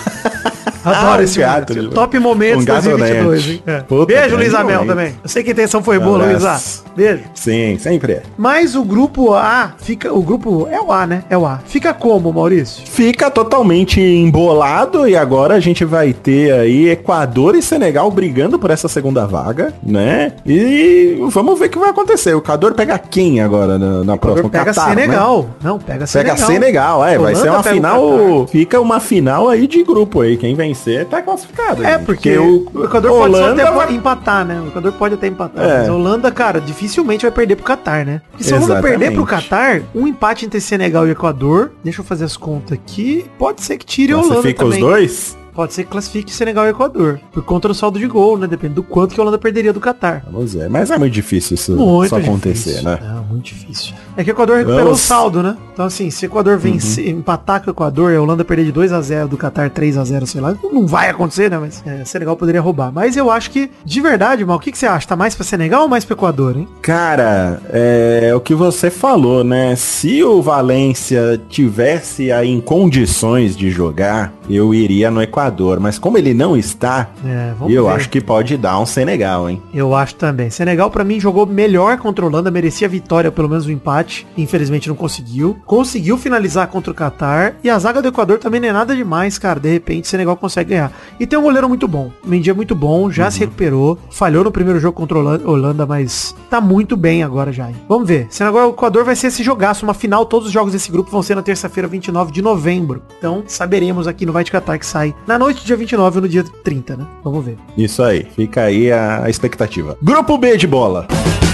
Adoro 0.84 1.20
ah, 1.20 1.24
esse 1.24 1.38
gato 1.38 1.74
momento. 1.74 1.94
Top 1.94 2.18
momentos 2.18 2.62
um 2.62 2.66
gato 2.66 2.84
2022, 2.88 3.26
honesto. 3.26 3.50
hein? 3.50 3.62
É. 3.66 3.80
Puta, 3.80 4.06
Beijo, 4.06 4.20
grande 4.28 4.36
Luísa 4.36 4.58
Mel 4.64 4.80
momento. 4.80 4.88
também. 4.88 5.14
Eu 5.22 5.28
sei 5.28 5.42
que 5.42 5.50
a 5.50 5.52
intenção 5.52 5.82
foi 5.82 5.98
boa. 5.98 6.18
Luísa. 6.26 6.82
Beijo. 6.96 7.22
Sim, 7.34 7.78
sempre 7.78 8.12
é. 8.14 8.22
Mas 8.36 8.74
o 8.74 8.84
grupo 8.84 9.34
A 9.34 9.72
fica. 9.78 10.12
O 10.12 10.22
grupo. 10.22 10.66
É 10.70 10.80
o 10.80 10.92
A, 10.92 11.06
né? 11.06 11.24
É 11.30 11.36
o 11.36 11.46
A. 11.46 11.58
Fica 11.64 11.92
como, 11.92 12.32
Maurício? 12.32 12.82
Fica 12.86 13.30
totalmente 13.30 14.00
embolado 14.00 15.08
e 15.08 15.16
agora 15.16 15.54
a 15.54 15.60
gente 15.60 15.84
vai 15.84 16.12
ter 16.12 16.52
aí 16.52 16.88
Equador 16.88 17.54
e 17.54 17.62
Senegal 17.62 18.10
brigando 18.10 18.58
por 18.58 18.70
essa 18.70 18.88
segunda 18.88 19.26
vaga, 19.26 19.72
né? 19.82 20.32
E 20.46 21.18
vamos 21.30 21.58
ver 21.58 21.66
o 21.66 21.70
que 21.70 21.78
vai 21.78 21.90
acontecer. 21.90 22.34
O 22.34 22.38
Equador 22.38 22.74
pega 22.74 22.98
quem 22.98 23.40
agora 23.40 23.78
na, 23.78 24.04
na 24.04 24.16
próxima? 24.16 24.48
pega 24.48 24.66
Catar, 24.66 24.94
né? 24.94 25.02
Senegal. 25.02 25.48
Não, 25.62 25.78
pega 25.78 26.06
Senegal. 26.06 26.36
Pega 26.36 26.46
Senegal, 26.46 27.04
é, 27.04 27.18
vai 27.18 27.32
Holanda 27.34 27.40
ser 27.40 27.50
uma 27.50 27.62
final, 27.62 28.46
fica 28.48 28.80
uma 28.80 29.00
final 29.00 29.48
aí 29.48 29.66
de 29.66 29.82
grupo 29.82 30.20
aí, 30.20 30.36
quem 30.36 30.54
vencer 30.70 31.04
tá 31.06 31.20
classificado. 31.22 31.84
É, 31.84 31.94
gente. 31.94 32.06
porque 32.06 32.36
o, 32.38 32.66
Equador 32.84 33.10
pode 33.12 33.34
só 33.34 33.40
Holanda 33.42 33.62
até 33.62 33.70
vai- 33.72 33.92
empatar, 33.94 34.44
né? 34.44 34.60
O 34.64 34.68
Equador 34.68 34.92
pode 34.92 35.14
até 35.14 35.26
empatar. 35.26 35.64
É. 35.64 35.78
Mas 35.78 35.88
a 35.88 35.92
Holanda, 35.94 36.30
cara, 36.30 36.60
dificilmente 36.60 37.22
vai 37.24 37.30
perder 37.30 37.56
pro 37.56 37.64
Qatar, 37.64 38.04
né? 38.06 38.22
Porque 38.30 38.44
se 38.44 38.54
a 38.54 38.56
Holanda 38.56 38.80
perder 38.82 39.12
pro 39.12 39.26
Qatar, 39.26 39.82
um 39.94 40.06
empate 40.06 40.46
entre 40.46 40.60
Senegal 40.60 41.06
e 41.06 41.10
Equador, 41.10 41.72
deixa 41.82 42.00
eu 42.00 42.04
fazer 42.04 42.24
as 42.24 42.36
contas 42.36 42.72
aqui, 42.72 43.26
pode 43.38 43.62
ser 43.62 43.76
que 43.78 43.84
tire 43.86 44.12
a 44.12 44.16
Holanda 44.16 44.34
Classifica 44.34 44.64
os 44.64 44.74
também. 44.74 44.80
dois? 44.88 45.39
Pode 45.60 45.74
ser 45.74 45.84
que 45.84 45.90
classifique 45.90 46.32
Senegal 46.32 46.64
e 46.64 46.70
Equador. 46.70 47.20
Por 47.30 47.42
conta 47.44 47.68
do 47.68 47.74
saldo 47.74 47.98
de 47.98 48.06
gol, 48.06 48.38
né? 48.38 48.46
Depende 48.46 48.72
do 48.72 48.82
quanto 48.82 49.14
que 49.14 49.20
a 49.20 49.22
Holanda 49.22 49.36
perderia 49.36 49.74
do 49.74 49.78
Qatar. 49.80 50.24
Vamos 50.32 50.54
ver, 50.54 50.70
mas 50.70 50.90
é 50.90 50.96
muito 50.96 51.12
difícil 51.12 51.54
isso, 51.54 51.76
Muito 51.76 52.06
isso 52.06 52.16
acontecer, 52.16 52.70
difícil. 52.70 52.90
né? 52.90 52.98
Não, 53.02 53.24
muito 53.24 53.44
difícil. 53.44 53.94
É 54.16 54.24
que 54.24 54.30
o 54.30 54.32
Equador 54.32 54.56
recuperou 54.56 54.84
Vamos. 54.86 55.02
o 55.02 55.06
saldo, 55.06 55.42
né? 55.42 55.58
Então, 55.74 55.84
assim, 55.84 56.08
se 56.10 56.24
o 56.24 56.28
Equador 56.28 56.56
vencer, 56.56 57.12
Uhum. 57.12 57.20
empatar 57.20 57.62
com 57.62 57.68
o 57.70 57.74
Equador 57.74 58.10
e 58.10 58.16
a 58.16 58.22
Holanda 58.22 58.42
perder 58.42 58.64
de 58.64 58.72
2 58.72 58.90
a 58.90 59.02
0 59.02 59.28
do 59.28 59.36
Qatar 59.36 59.68
3 59.68 59.98
a 59.98 60.04
0 60.04 60.26
sei 60.26 60.40
lá, 60.40 60.56
não 60.72 60.86
vai 60.86 61.10
acontecer, 61.10 61.50
né? 61.50 61.58
Mas 61.58 61.82
é, 61.86 62.06
Senegal 62.06 62.36
poderia 62.38 62.62
roubar. 62.62 62.90
Mas 62.90 63.14
eu 63.18 63.30
acho 63.30 63.50
que, 63.50 63.70
de 63.84 64.00
verdade, 64.00 64.42
Mal, 64.46 64.56
o 64.56 64.60
que, 64.60 64.72
que 64.72 64.78
você 64.78 64.86
acha? 64.86 65.06
Tá 65.06 65.14
mais 65.14 65.34
pra 65.34 65.44
Senegal 65.44 65.82
ou 65.82 65.88
mais 65.88 66.06
pro 66.06 66.14
Equador, 66.16 66.56
hein? 66.56 66.66
Cara, 66.80 67.60
é 67.70 68.32
o 68.34 68.40
que 68.40 68.54
você 68.54 68.88
falou, 68.90 69.44
né? 69.44 69.76
Se 69.76 70.24
o 70.24 70.40
Valência 70.40 71.38
tivesse 71.50 72.32
aí 72.32 72.48
em 72.50 72.60
condições 72.62 73.54
de 73.54 73.70
jogar, 73.70 74.32
eu 74.48 74.74
iria 74.74 75.10
no 75.10 75.20
Equador. 75.22 75.49
Equador, 75.50 75.80
mas 75.80 75.98
como 75.98 76.16
ele 76.16 76.32
não 76.32 76.56
está, 76.56 77.08
É, 77.24 77.52
eu 77.68 77.84
ver. 77.86 77.90
acho 77.92 78.08
que 78.08 78.20
pode 78.20 78.56
dar 78.56 78.78
um 78.78 78.86
Senegal, 78.86 79.50
hein? 79.50 79.60
Eu 79.74 79.94
acho 79.94 80.14
também. 80.14 80.48
Senegal, 80.48 80.90
pra 80.90 81.02
mim, 81.02 81.18
jogou 81.18 81.44
melhor 81.44 81.96
contra 81.98 82.24
a 82.24 82.28
Holanda, 82.28 82.50
merecia 82.50 82.88
vitória, 82.88 83.32
pelo 83.32 83.48
menos 83.48 83.66
o 83.66 83.70
empate. 83.72 84.26
Infelizmente 84.38 84.88
não 84.88 84.94
conseguiu. 84.96 85.56
Conseguiu 85.66 86.16
finalizar 86.16 86.68
contra 86.68 86.92
o 86.92 86.94
Catar. 86.94 87.54
E 87.64 87.68
a 87.70 87.78
zaga 87.78 88.00
do 88.00 88.08
Equador 88.08 88.38
também 88.38 88.60
não 88.60 88.68
é 88.68 88.72
nada 88.72 88.94
demais, 88.94 89.38
cara. 89.38 89.58
De 89.58 89.70
repente, 89.70 90.06
Senegal 90.06 90.36
consegue 90.36 90.70
ganhar. 90.70 90.92
E 91.18 91.26
tem 91.26 91.38
um 91.38 91.42
goleiro 91.42 91.68
muito 91.68 91.88
bom. 91.88 92.10
O 92.24 92.28
Mendy 92.28 92.50
é 92.50 92.54
muito 92.54 92.74
bom, 92.74 93.10
já 93.10 93.28
se 93.30 93.40
recuperou. 93.40 93.98
Falhou 94.10 94.44
no 94.44 94.52
primeiro 94.52 94.78
jogo 94.78 94.96
contra 94.96 95.18
a 95.18 95.20
Holan- 95.20 95.40
Holanda, 95.44 95.84
mas 95.86 96.34
tá 96.48 96.60
muito 96.60 96.96
bem 96.96 97.22
agora 97.24 97.52
já. 97.52 97.68
hein? 97.68 97.76
Vamos 97.88 98.06
ver. 98.06 98.28
Senegal 98.30 98.68
e 98.68 98.70
Equador 98.70 99.04
vai 99.04 99.16
ser 99.16 99.26
esse 99.28 99.42
jogaço. 99.42 99.84
Uma 99.84 99.94
final, 99.94 100.24
todos 100.26 100.46
os 100.46 100.52
jogos 100.52 100.72
desse 100.72 100.90
grupo 100.92 101.10
vão 101.10 101.22
ser 101.22 101.34
na 101.34 101.42
terça-feira, 101.42 101.88
29 101.88 102.30
de 102.32 102.40
novembro. 102.40 103.02
Então, 103.18 103.42
saberemos 103.46 104.06
aqui 104.06 104.24
no 104.24 104.32
Vai 104.32 104.44
de 104.44 104.52
Catar 104.52 104.78
que 104.78 104.86
sai 104.86 105.14
na 105.26 105.38
noite 105.40 105.62
do 105.62 105.66
dia 105.66 105.76
29 105.76 106.18
ou 106.18 106.22
no 106.22 106.28
dia 106.28 106.44
30, 106.62 106.96
né? 106.96 107.06
Vamos 107.24 107.42
ver. 107.42 107.56
Isso 107.76 108.02
aí, 108.02 108.26
fica 108.36 108.64
aí 108.64 108.92
a, 108.92 109.24
expectativa. 109.30 109.96
Grupo 110.02 110.36
B 110.36 110.58
de 110.58 110.66
bola. 110.66 111.08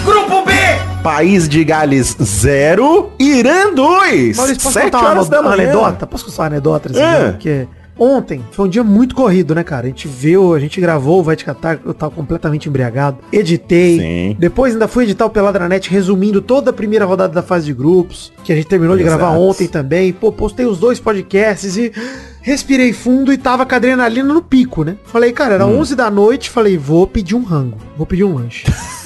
Grupo 0.05 0.45
B! 0.45 0.53
País 1.05 1.49
de 1.49 1.63
Gales 1.63 2.17
0, 2.21 3.13
Irã 3.17 3.73
2. 3.73 4.37
Maurício, 4.37 4.63
posso 4.63 4.73
7 4.73 4.85
contar 4.87 4.99
uma, 4.99 5.11
horas 5.11 5.29
da 5.29 5.41
manhã. 5.41 5.55
anedota? 5.55 6.05
Posso 6.05 6.25
contar 6.25 6.43
uma 6.43 6.47
anedota 6.49 6.89
desse 6.89 7.01
É. 7.01 7.31
Porque 7.31 7.69
ontem 7.97 8.45
foi 8.51 8.67
um 8.67 8.69
dia 8.69 8.83
muito 8.83 9.15
corrido, 9.15 9.55
né, 9.55 9.63
cara? 9.63 9.87
A 9.87 9.89
gente 9.89 10.09
viu, 10.09 10.53
a 10.53 10.59
gente 10.59 10.81
gravou 10.81 11.21
o 11.21 11.23
Vai 11.23 11.37
Te 11.37 11.45
Catar, 11.45 11.79
eu 11.87 11.95
tava 11.95 12.13
completamente 12.13 12.69
embriagado. 12.69 13.19
Editei. 13.33 14.01
Sim. 14.01 14.37
Depois 14.37 14.73
ainda 14.73 14.89
fui 14.89 15.05
editar 15.05 15.27
o 15.27 15.31
Peladranet 15.31 15.89
resumindo 15.89 16.43
toda 16.43 16.71
a 16.71 16.73
primeira 16.73 17.05
rodada 17.05 17.33
da 17.33 17.43
fase 17.43 17.67
de 17.67 17.73
grupos, 17.73 18.33
que 18.43 18.53
a 18.53 18.57
gente 18.57 18.67
terminou 18.67 18.97
de 18.97 19.05
Exato. 19.05 19.17
gravar 19.17 19.39
ontem 19.39 19.69
também. 19.69 20.13
Pô, 20.13 20.33
postei 20.33 20.67
os 20.67 20.81
dois 20.81 20.99
podcasts 20.99 21.77
e 21.77 21.93
respirei 22.47 22.93
fundo 22.93 23.33
e 23.33 23.37
tava 23.37 23.67
com 23.67 23.75
a 23.75 23.77
adrenalina 23.77 24.33
no 24.33 24.41
pico, 24.41 24.85
né? 24.85 24.97
Falei, 25.05 25.33
cara, 25.33 25.55
era 25.55 25.67
Hum. 25.67 25.81
11 25.81 25.97
da 25.97 26.09
noite, 26.09 26.49
falei, 26.49 26.79
vou 26.79 27.05
pedir 27.05 27.35
um 27.35 27.43
rango, 27.43 27.77
vou 27.97 28.07
pedir 28.07 28.23
um 28.23 28.35
lanche. 28.35 28.65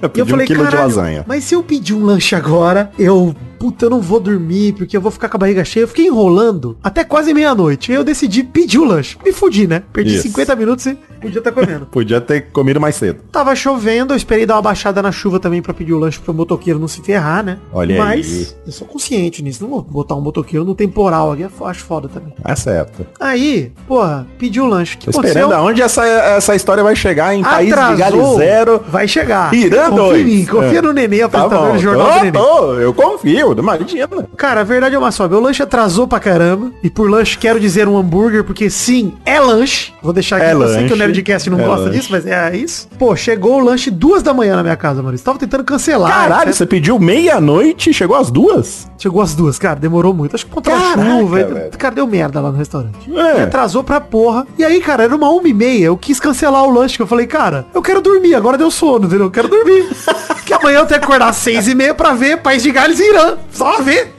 Eu 0.00 0.10
eu 0.14 0.26
falei, 0.26 0.44
um 0.44 0.46
quilo 0.46 0.66
de 0.68 0.76
lasanha. 0.76 1.24
mas 1.26 1.42
se 1.44 1.52
eu 1.54 1.60
pedir 1.62 1.94
um 1.94 2.04
lanche 2.04 2.36
agora, 2.36 2.92
eu, 2.96 3.34
puta, 3.64 3.86
eu 3.86 3.90
não 3.90 4.00
vou 4.02 4.20
dormir, 4.20 4.74
porque 4.74 4.94
eu 4.94 5.00
vou 5.00 5.10
ficar 5.10 5.26
com 5.30 5.38
a 5.38 5.40
barriga 5.40 5.64
cheia. 5.64 5.84
Eu 5.84 5.88
fiquei 5.88 6.06
enrolando 6.06 6.76
até 6.82 7.02
quase 7.02 7.32
meia-noite. 7.32 7.90
Aí 7.90 7.96
eu 7.96 8.04
decidi 8.04 8.42
pedir 8.42 8.78
o 8.78 8.84
lanche. 8.84 9.16
Me 9.24 9.32
fudi, 9.32 9.66
né? 9.66 9.82
Perdi 9.90 10.14
Isso. 10.16 10.24
50 10.24 10.54
minutos 10.54 10.84
e 10.84 10.94
podia 11.20 11.38
estar 11.38 11.50
comendo. 11.50 11.86
Podia 11.94 12.20
ter 12.20 12.42
comido 12.52 12.78
mais 12.78 12.96
cedo. 12.96 13.20
Tava 13.32 13.54
chovendo, 13.56 14.12
eu 14.12 14.16
esperei 14.16 14.44
dar 14.44 14.56
uma 14.56 14.62
baixada 14.62 15.00
na 15.00 15.10
chuva 15.10 15.40
também 15.40 15.62
pra 15.62 15.72
pedir 15.72 15.94
o 15.94 15.98
lanche 15.98 16.18
pro 16.18 16.34
motoqueiro 16.34 16.78
não 16.78 16.86
se 16.88 17.00
ferrar, 17.00 17.42
né? 17.42 17.58
Olha 17.72 17.96
Mas 17.96 18.26
aí. 18.26 18.46
eu 18.66 18.72
sou 18.72 18.86
consciente 18.86 19.42
nisso. 19.42 19.62
Não 19.62 19.70
vou 19.70 19.80
botar 19.82 20.14
um 20.14 20.20
motoqueiro 20.20 20.64
no 20.66 20.74
temporal 20.74 21.32
aqui. 21.32 21.46
Acho 21.64 21.84
foda 21.84 22.06
também. 22.08 22.34
É 22.44 22.54
certo. 22.54 23.06
Aí, 23.18 23.72
porra, 23.88 24.26
pedi 24.38 24.60
o 24.60 24.66
lanche. 24.66 24.98
Que 24.98 25.08
esperando 25.08 25.52
aonde 25.54 25.80
essa, 25.80 26.04
essa 26.06 26.54
história 26.54 26.82
vai 26.82 26.94
chegar 26.94 27.34
em 27.34 27.42
País 27.42 27.68
de 27.68 27.72
Atrasou, 28.02 28.36
0. 28.36 28.84
Vai 28.90 29.08
chegar. 29.08 29.54
Irã 29.54 29.84
confia 29.88 29.96
2. 29.96 30.20
em 30.20 30.24
mim, 30.24 30.44
confia 30.44 30.78
É. 30.78 30.82
no 30.82 30.92
Nenê, 30.92 31.18
Tá 31.20 31.24
apresentador 31.26 31.66
bom, 31.68 31.72
do 31.74 31.78
Jornal 31.78 32.06
do 32.06 32.12
tô, 32.12 32.20
Nenê. 32.24 32.32
tô, 32.32 32.74
eu 32.74 32.92
confio, 32.92 33.53
imagina. 33.60 34.08
Cara, 34.36 34.60
a 34.60 34.64
verdade 34.64 34.94
é 34.94 34.98
uma 34.98 35.10
só. 35.10 35.28
Meu 35.28 35.40
lanche 35.40 35.62
atrasou 35.62 36.06
pra 36.08 36.20
caramba. 36.20 36.70
E 36.82 36.90
por 36.90 37.08
lanche 37.10 37.36
quero 37.38 37.58
dizer 37.60 37.88
um 37.88 37.96
hambúrguer, 37.96 38.44
porque 38.44 38.68
sim, 38.70 39.14
é 39.24 39.38
lanche. 39.40 39.92
Vou 40.02 40.12
deixar 40.12 40.36
aqui. 40.36 40.46
É 40.46 40.52
eu 40.54 40.58
sei 40.60 40.68
lanche, 40.76 40.86
que 40.88 40.92
o 40.92 40.96
Nerdcast 40.96 41.50
não 41.50 41.58
é 41.60 41.64
gosta 41.64 41.84
lanche. 41.86 41.98
disso, 41.98 42.08
mas 42.12 42.26
é 42.26 42.56
isso. 42.56 42.88
Pô, 42.98 43.14
chegou 43.16 43.60
o 43.60 43.64
lanche 43.64 43.90
duas 43.90 44.22
da 44.22 44.32
manhã 44.34 44.56
na 44.56 44.62
minha 44.62 44.76
casa, 44.76 45.02
mano. 45.02 45.18
Tava 45.18 45.38
tentando 45.38 45.64
cancelar. 45.64 46.10
Caralho, 46.10 46.52
você 46.52 46.66
pediu 46.66 46.98
meia-noite 46.98 47.90
e 47.90 47.94
chegou 47.94 48.16
às 48.16 48.30
duas? 48.30 48.86
Chegou 48.98 49.20
às 49.22 49.34
duas, 49.34 49.58
cara. 49.58 49.78
Demorou 49.78 50.12
muito. 50.14 50.34
Acho 50.34 50.46
que 50.46 50.52
contra 50.52 50.74
a 50.74 50.78
Caraca, 50.80 51.02
chuva. 51.18 51.40
e- 51.40 51.44
velho. 51.44 51.70
Cara, 51.78 51.94
deu 51.94 52.06
merda 52.06 52.40
lá 52.40 52.50
no 52.50 52.58
restaurante. 52.58 53.12
É. 53.14 53.42
Atrasou 53.42 53.82
pra 53.84 54.00
porra. 54.00 54.46
E 54.58 54.64
aí, 54.64 54.80
cara, 54.80 55.04
era 55.04 55.14
uma 55.16 55.30
uma 55.30 55.48
e 55.48 55.52
meia. 55.54 55.86
Eu 55.86 55.96
quis 55.96 56.18
cancelar 56.20 56.64
o 56.64 56.70
lanche. 56.70 56.96
Que 56.96 57.02
eu 57.02 57.06
falei, 57.06 57.26
cara, 57.26 57.66
eu 57.74 57.82
quero 57.82 58.00
dormir. 58.00 58.34
Agora 58.34 58.56
deu 58.58 58.70
sono, 58.70 59.06
entendeu? 59.06 59.26
Eu 59.26 59.30
quero 59.30 59.48
dormir. 59.48 59.88
que 60.44 60.52
amanhã 60.52 60.78
eu 60.80 60.86
tenho 60.86 61.00
que 61.00 61.06
acordar 61.06 61.28
às 61.28 61.36
seis 61.36 61.66
e 61.68 61.74
meia 61.74 61.94
pra 61.94 62.12
ver 62.12 62.38
País 62.38 62.62
de 62.62 62.70
Gales 62.70 63.00
e 63.00 63.08
Irã. 63.10 63.36
Só 63.50 63.80
ver. 63.82 64.12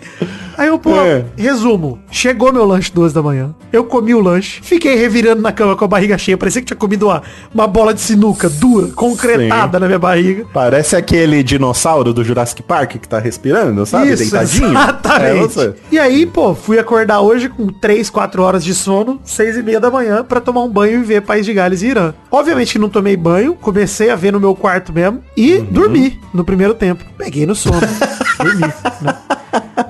Aí 0.57 0.69
eu, 0.69 0.79
pô, 0.79 0.95
É. 0.95 1.25
resumo. 1.35 1.99
Chegou 2.09 2.53
meu 2.53 2.63
lanche 2.65 2.89
duas 2.89 3.11
da 3.11 3.21
manhã. 3.21 3.53
Eu 3.73 3.83
comi 3.83 4.15
o 4.15 4.21
lanche. 4.21 4.61
Fiquei 4.63 4.95
revirando 4.95 5.41
na 5.41 5.51
cama 5.51 5.75
com 5.75 5.83
a 5.83 5.87
barriga 5.87 6.17
cheia. 6.17 6.37
Parecia 6.37 6.61
que 6.61 6.67
tinha 6.67 6.77
comido 6.77 7.07
uma, 7.07 7.21
uma 7.53 7.67
bola 7.67 7.93
de 7.93 7.99
sinuca 7.99 8.47
dura, 8.47 8.87
concretada 8.95 9.77
na 9.81 9.85
minha 9.85 9.99
barriga. 9.99 10.45
Parece 10.53 10.95
aquele 10.95 11.43
dinossauro 11.43 12.13
do 12.13 12.23
Jurassic 12.23 12.63
Park 12.63 12.91
que 12.91 13.05
tá 13.09 13.19
respirando, 13.19 13.85
sabe? 13.85 14.13
Isso, 14.13 14.23
Deitadinho. 14.23 14.67
É 14.67 14.71
exatamente. 14.71 15.39
você. 15.53 15.73
e 15.91 15.99
aí, 15.99 16.25
pô, 16.25 16.55
fui 16.55 16.79
acordar 16.79 17.19
hoje 17.19 17.49
com 17.49 17.67
3, 17.67 18.09
4 18.09 18.41
horas 18.41 18.63
de 18.63 18.73
sono, 18.73 19.19
6 19.25 19.57
e 19.57 19.61
meia 19.61 19.81
da 19.81 19.91
manhã, 19.91 20.23
pra 20.23 20.39
tomar 20.39 20.61
um 20.63 20.69
banho 20.69 21.01
e 21.01 21.03
ver 21.03 21.21
País 21.21 21.45
de 21.45 21.51
Gales 21.53 21.81
e 21.81 21.87
Irã. 21.87 22.13
Obviamente 22.31 22.71
que 22.71 22.79
não 22.79 22.87
tomei 22.87 23.17
banho, 23.17 23.55
comecei 23.55 24.09
a 24.09 24.15
ver 24.15 24.31
no 24.31 24.39
meu 24.39 24.55
quarto 24.55 24.93
mesmo 24.93 25.21
e 25.35 25.55
Uhum. 25.57 25.65
dormi 25.65 26.17
no 26.33 26.45
primeiro 26.45 26.73
tempo. 26.73 27.03
Peguei 27.17 27.45
no 27.45 27.53
sono. 27.55 27.75
dormi. 28.37 28.61
né? 29.01 29.15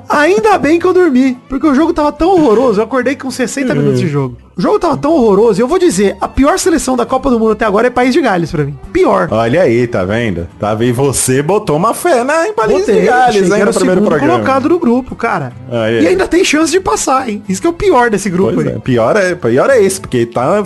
Ainda 0.07 0.57
bem 0.57 0.79
que 0.79 0.85
eu 0.85 0.93
dormi, 0.93 1.37
porque 1.49 1.67
o 1.67 1.75
jogo 1.75 1.91
tava 1.93 2.11
tão 2.11 2.29
horroroso, 2.29 2.79
eu 2.79 2.83
acordei 2.85 3.15
com 3.15 3.29
60 3.29 3.73
Uhum. 3.73 3.79
minutos 3.79 3.99
de 3.99 4.07
jogo. 4.07 4.37
O 4.55 4.61
jogo 4.61 4.79
tava 4.79 4.95
tão 4.95 5.11
horroroso, 5.11 5.59
e 5.59 5.61
eu 5.61 5.67
vou 5.67 5.77
dizer, 5.77 6.15
a 6.21 6.27
pior 6.27 6.57
seleção 6.57 6.95
da 6.95 7.05
Copa 7.05 7.29
do 7.29 7.37
Mundo 7.37 7.51
até 7.51 7.65
agora 7.65 7.87
é 7.87 7.89
País 7.89 8.13
de 8.13 8.21
Gales 8.21 8.49
pra 8.51 8.63
mim. 8.63 8.77
Pior. 8.93 9.27
Olha 9.31 9.63
aí, 9.63 9.85
tá 9.87 10.05
vendo? 10.05 10.47
Tá 10.57 10.73
vendo? 10.73 10.89
E 10.89 10.93
você 10.93 11.41
botou 11.41 11.75
uma 11.75 11.93
fé 11.93 12.23
na 12.23 12.47
em 12.47 12.53
País 12.53 12.71
Botei, 12.79 13.01
de 13.01 13.05
Gales, 13.07 13.51
hein, 13.51 13.65
no 13.65 13.71
o 13.71 13.73
primeiro 13.73 14.01
programa. 14.03 14.33
colocado 14.33 14.69
no 14.69 14.79
grupo, 14.79 15.15
cara. 15.15 15.51
Aí. 15.69 16.03
E 16.03 16.07
ainda 16.07 16.27
tem 16.27 16.43
chance 16.45 16.71
de 16.71 16.79
passar, 16.79 17.27
hein? 17.27 17.43
Isso 17.49 17.59
que 17.59 17.67
é 17.67 17.69
o 17.69 17.73
pior 17.73 18.09
desse 18.09 18.29
grupo 18.29 18.61
é, 18.61 18.79
pior 18.79 19.17
é, 19.17 19.35
pior 19.35 19.69
é 19.69 19.81
esse, 19.83 19.99
porque 19.99 20.25
tá, 20.25 20.63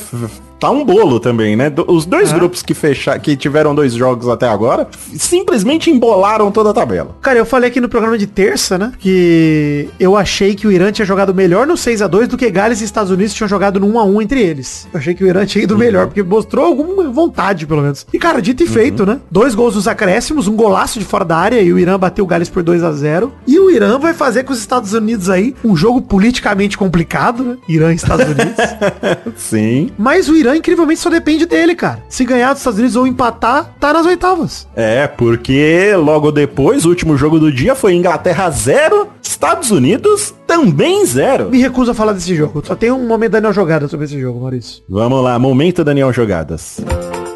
tá 0.59 0.69
um 0.69 0.83
bolo 0.83 1.19
também, 1.19 1.55
né? 1.55 1.71
Os 1.87 2.05
dois 2.05 2.31
grupos 2.31 2.61
que 2.61 2.73
fecha, 2.73 3.17
que 3.17 3.35
tiveram 3.35 3.73
dois 3.73 3.93
jogos 3.93 4.27
até 4.27 4.47
agora, 4.47 4.87
simplesmente 5.15 5.89
embolaram 5.89 6.51
toda 6.51 6.71
a 6.71 6.73
tabela. 6.73 7.15
Cara, 7.21 7.39
eu 7.39 7.45
falei 7.45 7.69
aqui 7.69 7.79
no 7.79 7.89
programa 7.89 8.17
de 8.17 8.27
terça, 8.27 8.77
né? 8.77 8.91
Que 8.99 9.89
eu 9.99 10.17
achei 10.17 10.55
que 10.55 10.67
o 10.67 10.71
Irã 10.71 10.91
tinha 10.91 11.05
jogado 11.05 11.33
melhor 11.33 11.65
no 11.65 11.77
6 11.77 12.01
a 12.01 12.07
2 12.07 12.27
do 12.27 12.37
que 12.37 12.49
Gales 12.49 12.81
e 12.81 12.83
Estados 12.83 13.11
Unidos 13.11 13.33
tinham 13.33 13.47
jogado 13.47 13.79
no 13.79 13.87
1 13.87 13.99
a 13.99 14.03
1 14.03 14.21
entre 14.21 14.41
eles. 14.41 14.87
Eu 14.93 14.99
achei 14.99 15.13
que 15.13 15.23
o 15.23 15.27
Irã 15.27 15.45
tinha 15.45 15.63
ido 15.63 15.77
melhor, 15.77 16.07
porque 16.07 16.21
mostrou 16.21 16.65
alguma 16.65 17.09
vontade, 17.09 17.65
pelo 17.65 17.81
menos. 17.81 18.05
E, 18.11 18.19
cara, 18.19 18.41
dito 18.41 18.63
e 18.63 18.67
feito, 18.67 19.05
né? 19.05 19.19
Dois 19.31 19.55
gols 19.55 19.75
nos 19.75 19.87
acréscimos, 19.87 20.47
um 20.47 20.55
golaço 20.55 20.99
de 20.99 21.05
fora 21.05 21.23
da 21.23 21.37
área 21.37 21.61
e 21.61 21.71
o 21.71 21.79
Irã 21.79 21.97
bateu 21.97 22.25
o 22.25 22.27
Gales 22.27 22.49
por 22.49 22.63
2 22.63 22.83
a 22.83 22.91
0 22.91 23.31
E 23.47 23.59
o 23.59 23.71
Irã 23.71 23.97
vai 23.97 24.13
fazer 24.13 24.43
com 24.43 24.51
os 24.53 24.59
Estados 24.59 24.93
Unidos 24.93 25.29
aí 25.29 25.55
um 25.63 25.75
jogo 25.75 26.01
politicamente 26.01 26.77
complicado, 26.77 27.43
né? 27.43 27.57
Irã 27.67 27.91
e 27.91 27.95
Estados 27.95 28.25
Unidos. 28.25 28.55
Sim. 29.37 29.91
Mas 29.97 30.27
o 30.29 30.35
Irã, 30.35 30.48
incrivelmente, 30.55 30.99
só 30.99 31.09
depende 31.09 31.45
dele, 31.45 31.75
cara. 31.75 32.03
Se 32.09 32.25
ganhar 32.25 32.49
dos 32.53 32.59
Estados 32.59 32.79
Unidos 32.79 32.95
ou 32.95 33.07
empatar, 33.07 33.73
tá 33.79 33.93
nas 33.93 34.05
oitavas. 34.05 34.67
É, 34.75 35.07
porque 35.07 35.93
logo 35.95 36.31
depois, 36.31 36.85
o 36.85 36.89
último 36.89 37.17
jogo 37.17 37.39
do 37.39 37.51
dia 37.51 37.75
foi 37.75 37.93
Inglaterra 37.93 38.49
0, 38.49 39.07
Estados 39.21 39.71
Unidos 39.71 40.33
também 40.47 41.05
0. 41.05 41.49
Me 41.49 41.61
recuso 41.61 41.91
a 41.91 41.93
falar 41.93 42.13
desse 42.13 42.35
jogo. 42.35 42.63
Só 42.65 42.75
tem 42.75 42.91
um 42.91 43.07
momento 43.07 43.31
Daniel 43.31 43.53
jogada 43.53 43.87
sobre 43.87 44.05
esse 44.05 44.19
jogo, 44.19 44.39
Maurício. 44.39 44.83
Vamos 44.89 45.23
lá, 45.23 45.37
momento 45.37 45.83
Daniel 45.83 46.11
Jogadas. 46.11 46.81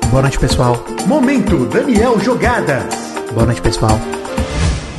Boa 0.10 0.22
noite, 0.22 0.38
pessoal. 0.38 0.84
Momento 1.08 1.66
Daniel 1.66 2.20
Jogada. 2.20 2.88
Boa 3.34 3.46
noite, 3.46 3.62
pessoal. 3.62 4.00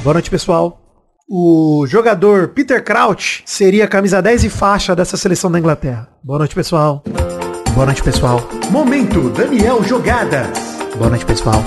Boa 0.03 0.15
noite, 0.15 0.29
pessoal. 0.29 0.81
O 1.29 1.87
jogador 1.87 2.49
Peter 2.49 2.83
Crouch 2.83 3.43
seria 3.47 3.85
a 3.85 3.89
camisa 3.89 4.21
10 4.21 4.45
e 4.45 4.51
faixa 4.51 4.95
dessa 4.95 5.17
seleção 5.17 5.51
da 5.51 5.59
Inglaterra. 5.59 6.09
Boa 6.23 6.39
noite, 6.39 6.55
pessoal. 6.55 7.03
Boa 7.75 7.87
noite, 7.87 8.05
pessoal. 8.05 8.41
Momento 8.71 9.29
Daniel 9.31 9.83
Jogada. 9.83 10.49
Boa 10.97 11.11
noite, 11.11 11.27
pessoal. 11.27 11.61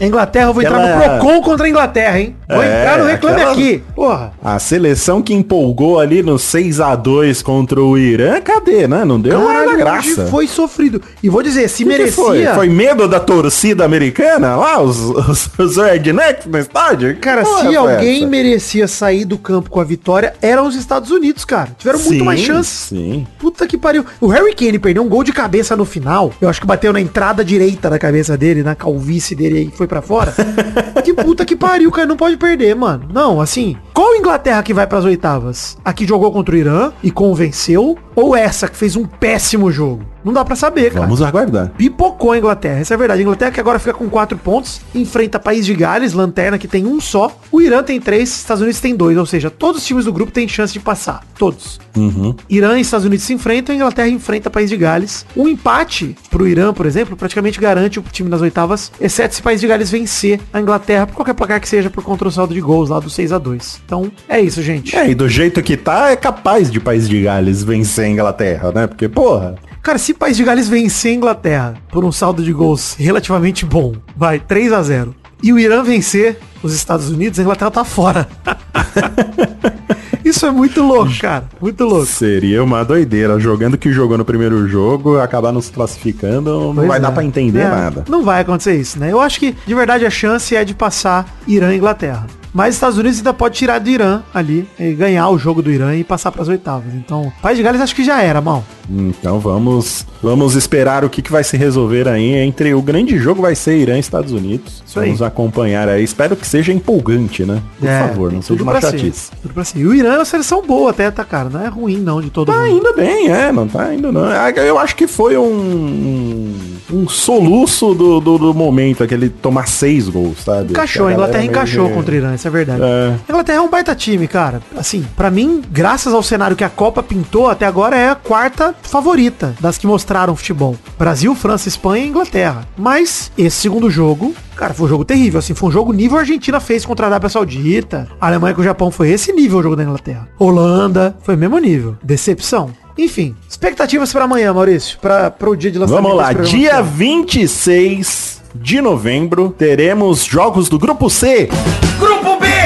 Inglaterra, 0.00 0.48
eu 0.48 0.54
vou 0.54 0.62
entrar 0.62 0.76
Aquela- 0.78 1.14
no 1.14 1.20
Procon 1.20 1.42
contra 1.42 1.66
a 1.66 1.68
Inglaterra, 1.70 2.18
hein? 2.20 2.36
Vou 2.48 2.62
É, 2.62 2.80
entrar 2.80 2.98
no 2.98 3.04
Reclame 3.06 3.36
aquela- 3.36 3.52
Aqui. 3.52 3.82
Porra. 3.94 4.32
A 4.42 4.58
seleção 4.58 5.22
que 5.22 5.32
empolgou 5.32 5.98
ali 6.00 6.22
no 6.22 6.38
6 6.38 6.80
a 6.80 6.94
2 6.96 7.42
contra 7.42 7.80
o 7.82 7.96
Irã, 7.96 8.40
cadê, 8.40 8.86
né? 8.88 9.04
Não 9.04 9.20
deu 9.20 9.38
nada 9.38 9.54
Caralho, 9.60 9.78
graça. 9.78 10.22
hoje 10.22 10.30
foi 10.30 10.46
sofrido. 10.48 11.00
E 11.22 11.28
vou 11.28 11.42
dizer, 11.42 11.68
se 11.68 11.78
que 11.78 11.82
que 11.84 11.88
merecia... 11.88 12.12
foi? 12.24 12.44
Foi 12.46 12.68
medo 12.68 13.06
da 13.08 13.20
torcida 13.20 13.84
americana 13.84 14.56
lá, 14.56 14.80
os, 14.82 14.98
os, 14.98 15.50
os 15.58 15.76
rednecks 15.76 16.46
no 16.46 16.58
estádio? 16.58 17.14
Que 17.14 17.20
Cara, 17.20 17.42
porra 17.42 17.70
se 17.70 17.76
alguém 17.76 18.18
essa? 18.18 18.26
merecia 18.26 18.88
sair 18.88 19.24
do 19.24 19.38
campo 19.38 19.70
com 19.70 19.80
a 19.80 19.84
vitória, 19.84 20.34
eram 20.42 20.66
os 20.66 20.74
Estados 20.74 21.10
Unidos, 21.10 21.44
cara. 21.44 21.70
Tiveram 21.78 21.98
muito 22.00 22.18
Sim, 22.18 22.24
mais 22.24 22.40
chances. 22.40 22.88
Sim. 22.88 23.26
Puta 23.38 23.66
que 23.66 23.78
pariu. 23.78 24.04
O 24.20 24.26
Harry 24.26 24.54
Kane 24.54 24.78
perdeu 24.78 25.02
um 25.02 25.08
gol 25.08 25.22
de 25.24 25.32
cabeça 25.32 25.76
no 25.76 25.84
final. 25.84 26.32
Eu 26.40 26.48
acho 26.48 26.60
que 26.60 26.66
bateu 26.66 26.92
na 26.92 27.00
entrada 27.00 27.44
direita 27.44 27.88
da 27.88 27.98
cabeça 27.98 28.36
dele, 28.36 28.62
na 28.62 28.74
calvície 28.74 29.34
dele 29.36 29.58
aí, 29.58 29.70
foi 29.74 29.83
pra 29.86 30.02
fora. 30.02 30.34
que 31.04 31.12
puta 31.12 31.44
que 31.44 31.56
pariu, 31.56 31.90
cara. 31.90 32.06
Não 32.06 32.16
pode 32.16 32.36
perder, 32.36 32.74
mano. 32.74 33.08
Não, 33.12 33.40
assim. 33.40 33.76
Qual 33.92 34.14
Inglaterra 34.14 34.62
que 34.62 34.74
vai 34.74 34.86
pras 34.86 35.04
oitavas? 35.04 35.76
A 35.84 35.92
que 35.92 36.06
jogou 36.06 36.32
contra 36.32 36.54
o 36.54 36.58
Irã 36.58 36.92
e 37.02 37.10
convenceu? 37.10 37.98
Ou 38.14 38.36
essa 38.36 38.68
que 38.68 38.76
fez 38.76 38.96
um 38.96 39.04
péssimo 39.04 39.70
jogo? 39.70 40.13
Não 40.24 40.32
dá 40.32 40.44
pra 40.44 40.56
saber, 40.56 40.90
cara. 40.92 41.04
Vamos 41.04 41.20
aguardar. 41.20 41.70
Pipocou 41.76 42.32
a 42.32 42.38
Inglaterra, 42.38 42.80
essa 42.80 42.94
é 42.94 42.96
a 42.96 42.98
verdade. 42.98 43.20
A 43.20 43.22
Inglaterra 43.22 43.50
que 43.50 43.60
agora 43.60 43.78
fica 43.78 43.94
com 43.94 44.08
4 44.08 44.38
pontos, 44.38 44.80
enfrenta 44.94 45.38
País 45.38 45.66
de 45.66 45.74
Gales, 45.74 46.12
Lanterna, 46.12 46.58
que 46.58 46.66
tem 46.66 46.86
um 46.86 47.00
só. 47.00 47.36
O 47.52 47.60
Irã 47.60 47.82
tem 47.82 48.00
3, 48.00 48.28
Estados 48.28 48.62
Unidos 48.62 48.80
tem 48.80 48.96
2, 48.96 49.18
ou 49.18 49.26
seja, 49.26 49.50
todos 49.50 49.82
os 49.82 49.86
times 49.86 50.06
do 50.06 50.12
grupo 50.12 50.32
têm 50.32 50.48
chance 50.48 50.72
de 50.72 50.80
passar. 50.80 51.22
Todos. 51.38 51.78
Uhum. 51.96 52.34
Irã 52.48 52.78
e 52.78 52.80
Estados 52.80 53.04
Unidos 53.04 53.24
se 53.24 53.34
enfrentam, 53.34 53.74
a 53.74 53.76
Inglaterra 53.76 54.08
enfrenta 54.08 54.48
País 54.50 54.70
de 54.70 54.76
Gales. 54.76 55.26
Um 55.36 55.46
empate 55.46 56.16
pro 56.30 56.46
Irã, 56.46 56.72
por 56.72 56.86
exemplo, 56.86 57.16
praticamente 57.16 57.60
garante 57.60 57.98
o 57.98 58.02
time 58.02 58.28
nas 58.28 58.40
oitavas, 58.40 58.90
exceto 59.00 59.34
se 59.34 59.42
País 59.42 59.60
de 59.60 59.66
Gales 59.66 59.90
vencer 59.90 60.40
a 60.52 60.60
Inglaterra 60.60 61.06
por 61.06 61.14
qualquer 61.14 61.34
placar 61.34 61.60
que 61.60 61.68
seja 61.68 61.90
por 61.90 62.02
contra 62.02 62.26
o 62.26 62.30
saldo 62.30 62.54
de 62.54 62.60
gols 62.60 62.88
lá 62.88 62.98
do 62.98 63.10
6 63.10 63.32
a 63.32 63.38
2 63.38 63.82
Então, 63.84 64.10
é 64.28 64.40
isso, 64.40 64.62
gente. 64.62 64.96
É, 64.96 65.10
e 65.10 65.14
do 65.14 65.28
jeito 65.28 65.62
que 65.62 65.76
tá, 65.76 66.10
é 66.10 66.16
capaz 66.16 66.70
de 66.70 66.80
País 66.80 67.08
de 67.08 67.22
Gales 67.22 67.62
vencer 67.62 68.06
a 68.06 68.08
Inglaterra, 68.08 68.72
né? 68.72 68.86
Porque, 68.86 69.08
porra, 69.08 69.56
Cara, 69.84 69.98
se 69.98 70.14
País 70.14 70.34
de 70.34 70.42
Gales 70.42 70.66
vencer 70.66 71.12
a 71.12 71.14
Inglaterra 71.14 71.74
por 71.92 72.06
um 72.06 72.10
saldo 72.10 72.42
de 72.42 72.52
gols 72.54 72.96
relativamente 72.98 73.66
bom, 73.66 73.92
vai 74.16 74.40
3 74.40 74.72
a 74.72 74.82
0 74.82 75.14
e 75.42 75.52
o 75.52 75.58
Irã 75.58 75.82
vencer 75.82 76.38
os 76.62 76.74
Estados 76.74 77.10
Unidos, 77.10 77.38
a 77.38 77.42
Inglaterra 77.42 77.70
tá 77.70 77.84
fora. 77.84 78.26
Isso 80.24 80.46
é 80.46 80.50
muito 80.50 80.82
louco, 80.82 81.12
cara. 81.20 81.44
Muito 81.60 81.84
louco. 81.84 82.06
seria 82.06 82.64
uma 82.64 82.82
doideira. 82.82 83.38
Jogando 83.38 83.76
que 83.76 83.92
jogou 83.92 84.16
no 84.16 84.24
primeiro 84.24 84.66
jogo, 84.66 85.18
acabar 85.20 85.52
nos 85.52 85.68
classificando, 85.68 86.68
não 86.68 86.74
Pois 86.76 86.88
vai 86.88 86.96
é. 86.96 87.00
dar 87.00 87.12
pra 87.12 87.22
entender 87.22 87.60
É, 87.60 87.68
nada. 87.68 88.04
Não 88.08 88.22
vai 88.24 88.40
acontecer 88.40 88.74
isso, 88.80 88.98
né? 88.98 89.12
Eu 89.12 89.20
acho 89.20 89.38
que, 89.38 89.54
de 89.66 89.74
verdade, 89.74 90.06
a 90.06 90.10
chance 90.10 90.56
é 90.56 90.64
de 90.64 90.74
passar 90.74 91.26
Irã 91.46 91.74
e 91.74 91.76
Inglaterra. 91.76 92.26
Mas 92.54 92.74
Estados 92.76 92.96
Unidos 92.96 93.18
ainda 93.18 93.34
pode 93.34 93.56
tirar 93.56 93.80
do 93.80 93.90
Irã 93.90 94.22
ali, 94.32 94.68
ganhar 94.96 95.28
o 95.28 95.36
jogo 95.36 95.60
do 95.60 95.72
Irã 95.72 95.92
e 95.96 96.04
passar 96.04 96.30
pras 96.30 96.46
oitavas. 96.46 96.94
Então, 96.94 97.32
País 97.42 97.56
de 97.56 97.64
Gales 97.64 97.80
acho 97.80 97.96
que 97.96 98.04
já 98.04 98.22
era, 98.22 98.40
mal. 98.40 98.62
Então 98.88 99.40
vamos, 99.40 100.06
vamos 100.24 100.54
esperar 100.56 101.04
o 101.04 101.10
que, 101.10 101.22
que 101.22 101.30
vai 101.30 101.44
se 101.44 101.56
resolver 101.56 102.08
aí 102.08 102.34
entre 102.34 102.74
o 102.74 102.82
grande 102.82 103.16
jogo 103.18 103.42
vai 103.42 103.54
ser 103.54 103.76
Irã 103.78 103.96
e 103.96 104.00
Estados 104.00 104.32
Unidos. 104.32 104.82
Isso 104.86 104.98
aí. 104.98 105.06
vamos 105.06 105.22
acompanhar 105.22 105.88
aí. 105.88 106.02
Espero 106.02 106.34
que 106.36 106.46
seja 106.46 106.72
empolgante, 106.72 107.44
né? 107.44 107.60
Por 107.78 107.88
É, 107.88 108.00
favor, 108.08 108.32
não 108.32 108.42
seja 108.42 108.62
uma 108.62 108.80
chatice. 108.80 109.30
Tudo 109.42 109.54
pra. 109.54 109.62
E 109.74 109.84
o 109.86 109.94
Irã 109.94 110.14
é 110.14 110.18
uma 110.18 110.24
seleção 110.24 110.62
boa 110.66 110.90
até, 110.90 111.10
tá, 111.10 111.24
cara? 111.24 111.48
Não 111.48 111.60
é 111.64 111.68
ruim, 111.68 111.98
não, 111.98 112.20
de 112.20 112.30
todo 112.30 112.52
Tá 112.52 112.58
mundo. 112.58 112.78
indo 112.78 112.94
bem, 112.94 113.28
é, 113.30 113.52
não 113.52 113.66
tá 113.68 113.94
indo 113.94 114.10
não. 114.12 114.24
Ah, 114.24 114.50
Eu 114.50 114.78
acho 114.78 114.96
que 114.96 115.06
foi 115.06 115.36
um, 115.36 116.54
um, 116.92 117.08
soluço 117.08 117.94
do, 117.94 118.20
do, 118.20 118.38
do 118.38 118.54
momento, 118.54 119.02
aquele 119.02 119.28
tomar 119.28 119.66
seis 119.68 120.08
gols, 120.08 120.38
sabe? 120.44 120.70
Encaixou, 120.70 121.06
a 121.08 121.12
Inglaterra 121.12 121.38
meio 121.40 121.50
encaixou 121.50 121.88
que- 121.88 121.94
contra 121.94 122.12
o 122.14 122.16
Irã, 122.16 122.34
isso 122.34 122.46
é 122.46 122.50
verdade. 122.50 122.82
É. 122.82 123.14
A 123.28 123.32
Inglaterra 123.32 123.58
é 123.58 123.60
um 123.60 123.68
baita 123.70 123.94
time, 123.94 124.26
cara. 124.28 124.60
Assim, 124.76 125.04
pra 125.16 125.30
mim, 125.30 125.62
graças 125.70 126.12
ao 126.14 126.22
cenário 126.22 126.56
que 126.56 126.64
a 126.64 126.68
Copa 126.70 127.02
pintou, 127.02 127.48
até 127.48 127.66
agora 127.66 127.96
é 127.96 128.08
a 128.10 128.14
quarta 128.14 128.74
favorita 128.82 129.54
das 129.60 129.76
que 129.78 129.86
mostraram 129.86 130.13
futebol. 130.36 130.76
Brasil, 130.98 131.34
França, 131.34 131.68
Espanha 131.68 132.04
e 132.04 132.08
Inglaterra. 132.08 132.66
Mas 132.76 133.30
esse 133.36 133.56
segundo 133.56 133.90
jogo, 133.90 134.34
cara, 134.56 134.74
foi 134.74 134.86
um 134.86 134.88
jogo 134.88 135.04
terrível. 135.04 135.38
Assim, 135.38 135.54
foi 135.54 135.68
um 135.68 135.72
jogo 135.72 135.92
nível 135.92 136.18
Argentina 136.18 136.60
fez 136.60 136.84
contra 136.84 137.06
a 137.06 137.08
Arábia 137.08 137.28
Saudita. 137.28 138.08
A 138.20 138.26
Alemanha 138.26 138.54
com 138.54 138.60
o 138.60 138.64
Japão 138.64 138.90
foi 138.90 139.10
esse 139.10 139.32
nível 139.32 139.58
o 139.58 139.62
jogo 139.62 139.76
da 139.76 139.82
Inglaterra. 139.82 140.28
Holanda, 140.38 141.16
foi 141.22 141.34
o 141.34 141.38
mesmo 141.38 141.58
nível. 141.58 141.96
Decepção. 142.02 142.70
Enfim, 142.96 143.34
expectativas 143.48 144.12
pra 144.12 144.24
amanhã, 144.24 144.52
Maurício, 144.52 144.98
para 145.00 145.30
pro 145.30 145.56
dia 145.56 145.70
de 145.70 145.78
lançamento. 145.78 146.02
Vamos 146.02 146.16
lá, 146.16 146.32
dia 146.32 146.80
26 146.80 148.42
de 148.54 148.80
novembro, 148.80 149.52
teremos 149.58 150.24
jogos 150.24 150.68
do 150.68 150.78
Grupo 150.78 151.10
C. 151.10 151.48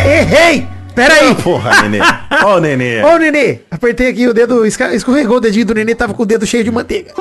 Errei! 0.04 0.77
Pera 0.98 1.14
aí! 1.14 1.32
Porra, 1.36 1.82
Nenê. 1.88 2.00
Ó 2.42 2.56
o 2.56 2.60
Nenê. 2.60 3.04
Ô, 3.04 3.16
Nenê, 3.18 3.60
apertei 3.70 4.08
aqui 4.08 4.26
o 4.26 4.34
dedo, 4.34 4.66
escorregou 4.66 5.36
o 5.36 5.40
dedinho 5.40 5.64
do 5.64 5.72
Nenê, 5.72 5.94
tava 5.94 6.12
com 6.12 6.24
o 6.24 6.26
dedo 6.26 6.44
cheio 6.44 6.64
de 6.64 6.72
manteiga. 6.72 7.12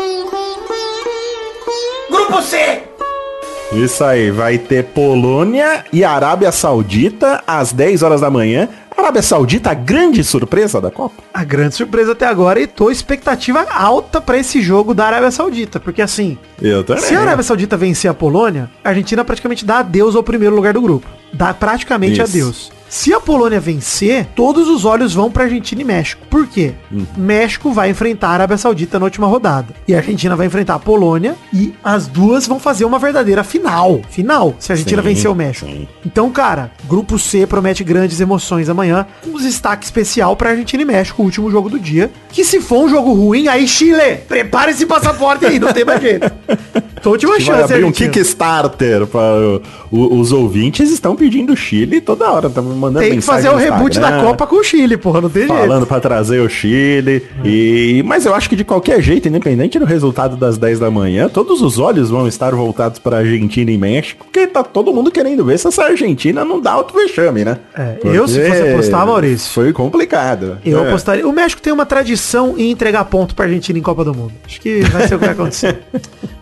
Isso 3.74 4.04
aí, 4.04 4.32
vai 4.32 4.58
ter 4.58 4.84
Polônia 4.84 5.86
e 5.94 6.04
Arábia 6.04 6.52
Saudita 6.52 7.44
às 7.46 7.72
10 7.72 8.02
horas 8.02 8.22
da 8.22 8.32
manhã. 8.32 8.68
Arábia 8.98 9.22
Saudita, 9.22 9.70
a 9.70 9.74
grande 9.76 10.24
surpresa 10.24 10.82
da 10.82 10.90
Copa. 10.90 11.22
A 11.32 11.44
grande 11.44 11.76
surpresa 11.76 12.14
até 12.14 12.26
agora 12.26 12.60
e 12.60 12.66
tô 12.66 12.90
expectativa 12.90 13.64
alta 13.70 14.20
pra 14.20 14.40
esse 14.40 14.60
jogo 14.60 14.96
da 14.96 15.06
Arábia 15.06 15.30
Saudita, 15.30 15.80
porque 15.80 16.02
assim, 16.02 16.36
Eu 16.60 16.84
também. 16.84 17.04
se 17.04 17.14
a 17.14 17.20
Arábia 17.22 17.44
Saudita 17.44 17.78
vencer 17.78 18.10
a 18.10 18.14
Polônia, 18.16 18.72
a 18.84 18.90
Argentina 18.90 19.24
praticamente 19.24 19.64
dá 19.64 19.80
adeus 19.80 20.16
ao 20.16 20.24
primeiro 20.24 20.56
lugar 20.56 20.74
do 20.74 20.82
grupo. 20.82 21.08
Dá 21.32 21.54
praticamente 21.54 22.14
Isso. 22.14 22.24
adeus. 22.24 22.77
Se 22.90 23.14
a 23.14 23.20
Polônia 23.20 23.60
vencer, 23.60 24.26
todos 24.36 24.68
os 24.70 24.86
olhos 24.86 25.14
vão 25.14 25.30
pra 25.30 25.44
Argentina 25.44 25.82
e 25.82 25.86
México. 25.86 26.22
Por 26.30 26.48
quê? 26.48 26.74
Uhum. 26.92 27.06
México 27.18 27.72
vai 27.72 27.90
enfrentar 27.90 28.30
a 28.30 28.32
Arábia 28.32 28.58
Saudita 28.58 28.98
na 28.98 29.06
última 29.06 29.28
rodada. 29.28 29.74
E 29.88 29.94
a 29.94 29.98
Argentina 29.98 30.36
vai 30.36 30.48
enfrentar 30.48 30.76
a 30.76 30.80
Polônia 30.80 31.36
e 31.54 31.74
as 31.84 32.08
duas 32.08 32.48
vão 32.48 32.60
fazer 32.60 32.86
uma 32.86 32.98
verdadeira 32.98 33.44
final. 33.44 34.02
Final, 34.10 34.56
se 34.60 34.72
a 34.72 34.76
Argentina 34.76 35.02
Sim, 35.02 35.08
vencer 35.10 35.30
o 35.30 35.36
México. 35.36 35.70
sim. 35.70 35.88
Então, 36.06 36.32
cara, 36.32 36.72
grupo 36.88 37.20
C 37.20 37.46
promete 37.46 37.84
grandes 37.84 38.20
emoções 38.22 38.70
amanhã. 38.70 39.06
Um 39.26 39.38
destaque 39.38 39.84
especial 39.84 40.36
pra 40.36 40.52
Argentina 40.52 40.82
e 40.82 40.86
México, 40.86 41.22
o 41.22 41.26
último 41.26 41.52
jogo 41.52 41.70
do 41.70 41.80
dia. 41.80 42.10
Que 42.30 42.44
se 42.44 42.62
for 42.62 42.86
um 42.86 42.90
jogo 42.90 43.14
ruim, 43.14 43.48
aí 43.48 43.68
Chile, 43.68 44.18
prepare 44.28 44.72
esse 44.72 44.86
passaporte 44.86 45.46
aí, 45.46 45.60
não 45.60 45.74
tem 45.74 45.84
mais 45.84 46.02
jeito. 46.02 46.32
Tua 47.02 47.12
última 47.12 47.34
Vai 47.34 47.42
chance, 47.42 47.74
abrir 47.74 47.86
um. 47.86 47.92
Kickstarter 47.92 49.06
para 49.06 49.62
o- 49.92 50.20
os 50.20 50.32
ouvintes 50.32 50.92
estão 50.92 51.16
pedindo 51.16 51.56
Chile 51.56 52.02
toda 52.02 52.30
hora, 52.30 52.48
estão 52.48 52.64
mandando 52.64 53.06
Tem 53.08 53.16
que 53.18 53.22
fazer 53.22 53.50
o 53.50 53.56
reboot 53.56 54.00
da 54.00 54.22
Copa 54.24 54.46
com 54.48 54.58
o 54.58 54.64
Chile, 54.64 54.98
porra, 54.98 55.22
não 55.22 55.30
tem 55.30 55.48
jeito. 55.48 55.58
Falando 55.58 55.86
pra 55.86 56.00
trazer 56.00 56.40
o 56.42 56.50
Chile. 56.50 57.24
E 57.44 58.04
mas 58.06 58.26
eu 58.26 58.34
acho 58.36 58.50
que 58.50 58.56
de 58.56 58.64
qualquer 58.64 59.02
jeito, 59.02 59.28
independente 59.28 59.78
do 59.80 59.86
resultado 59.86 60.36
das 60.36 60.58
10 60.58 60.80
da 60.80 60.90
manhã, 60.92 61.30
todos 61.30 61.62
os 61.62 61.80
olhos 61.80 62.10
vão 62.10 62.28
estar 62.28 62.54
voltados 62.54 63.00
pra 63.00 63.18
Argentina 63.18 63.70
e 63.72 63.78
México, 63.78 64.26
porque 64.26 64.48
tá 64.48 64.64
todo 64.64 64.94
mundo 64.94 65.12
querendo 65.12 65.44
ver 65.46 65.58
se 65.60 65.68
essa 65.68 65.84
Argentina 65.84 66.44
não 66.44 66.60
dá 66.60 66.78
outro 66.78 66.98
vexame, 66.98 67.44
né? 67.46 67.58
É, 67.76 67.98
eu, 68.04 68.28
se 68.28 68.40
fosse 68.48 68.62
apostar, 68.62 69.06
Maurício, 69.06 69.52
Foi 69.52 69.72
complicado. 69.74 70.58
Eu 70.66 70.84
É. 70.84 70.88
apostaria. 70.88 71.28
O 71.28 71.32
México 71.32 71.62
tem 71.62 71.72
uma 71.74 71.86
tradição 71.86 72.56
em 72.58 72.72
entregar 72.72 73.06
ponto 73.06 73.34
pra 73.36 73.46
Argentina 73.46 73.78
em 73.78 73.82
Copa 73.82 74.04
do 74.04 74.14
Mundo. 74.14 74.34
Acho 74.46 74.60
que 74.62 74.82
vai 74.82 75.08
ser 75.08 75.16
o 75.16 75.20
que 75.20 75.26
vai 75.26 75.34
acontecer. 75.34 75.80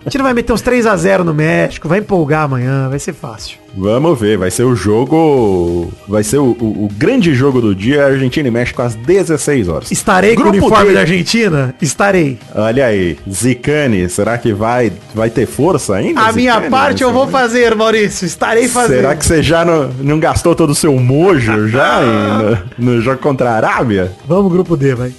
A 0.06 0.08
Argentina 0.08 0.24
vai 0.24 0.34
meter 0.36 0.54
uns 0.54 0.62
3 0.62 0.86
a 0.86 0.96
0 0.96 1.24
no 1.24 1.34
México, 1.34 1.88
vai 1.90 1.98
empolgar 1.98 2.44
amanhã, 2.44 2.88
vai 2.90 3.00
ser 3.00 3.12
fácil. 3.12 3.35
Vamos 3.78 4.18
ver, 4.20 4.38
vai 4.38 4.50
ser 4.50 4.64
o 4.64 4.74
jogo. 4.76 5.92
Vai 6.08 6.24
ser 6.24 6.38
o, 6.38 6.56
o- 6.60 6.86
o 6.86 6.90
grande 6.98 7.34
jogo 7.36 7.60
do 7.60 7.76
dia, 7.76 8.06
Argentina 8.06 8.48
e 8.48 8.52
México 8.52 8.82
às 8.82 8.96
16 8.96 9.68
horas. 9.68 9.92
Estarei 9.92 10.34
com 10.36 10.42
o 10.42 10.44
Grupo 10.46 10.60
uniforme 10.60 10.88
D. 10.90 10.94
da 10.94 11.00
Argentina? 11.02 11.76
Estarei. 11.82 12.38
Olha 12.56 12.86
aí, 12.86 13.18
Zicane, 13.30 14.08
será 14.10 14.38
que 14.38 14.54
vai, 14.54 14.94
vai 15.14 15.30
ter 15.30 15.46
força 15.46 15.96
ainda? 15.96 16.22
A 16.22 16.32
minha 16.32 16.54
Zicane, 16.54 16.70
parte 16.72 17.04
eu 17.04 17.12
vou 17.12 17.28
fazer, 17.28 17.76
Maurício. 17.76 18.26
Estarei 18.26 18.68
fazendo. 18.70 18.98
Será 19.02 19.16
que 19.16 19.26
você 19.26 19.44
já 19.44 19.66
não, 19.66 19.90
não 20.00 20.20
gastou 20.20 20.56
todo 20.56 20.70
o 20.70 20.76
seu 20.76 20.94
mojo 20.98 21.68
já 21.68 22.00
em- 22.80 22.84
no, 22.86 22.94
no 22.96 23.02
jogo 23.02 23.18
contra 23.20 23.50
a 23.52 23.56
Arábia? 23.58 24.12
Vamos, 24.26 24.52
grupo 24.52 24.78
D, 24.78 24.96
vai. 24.96 25.12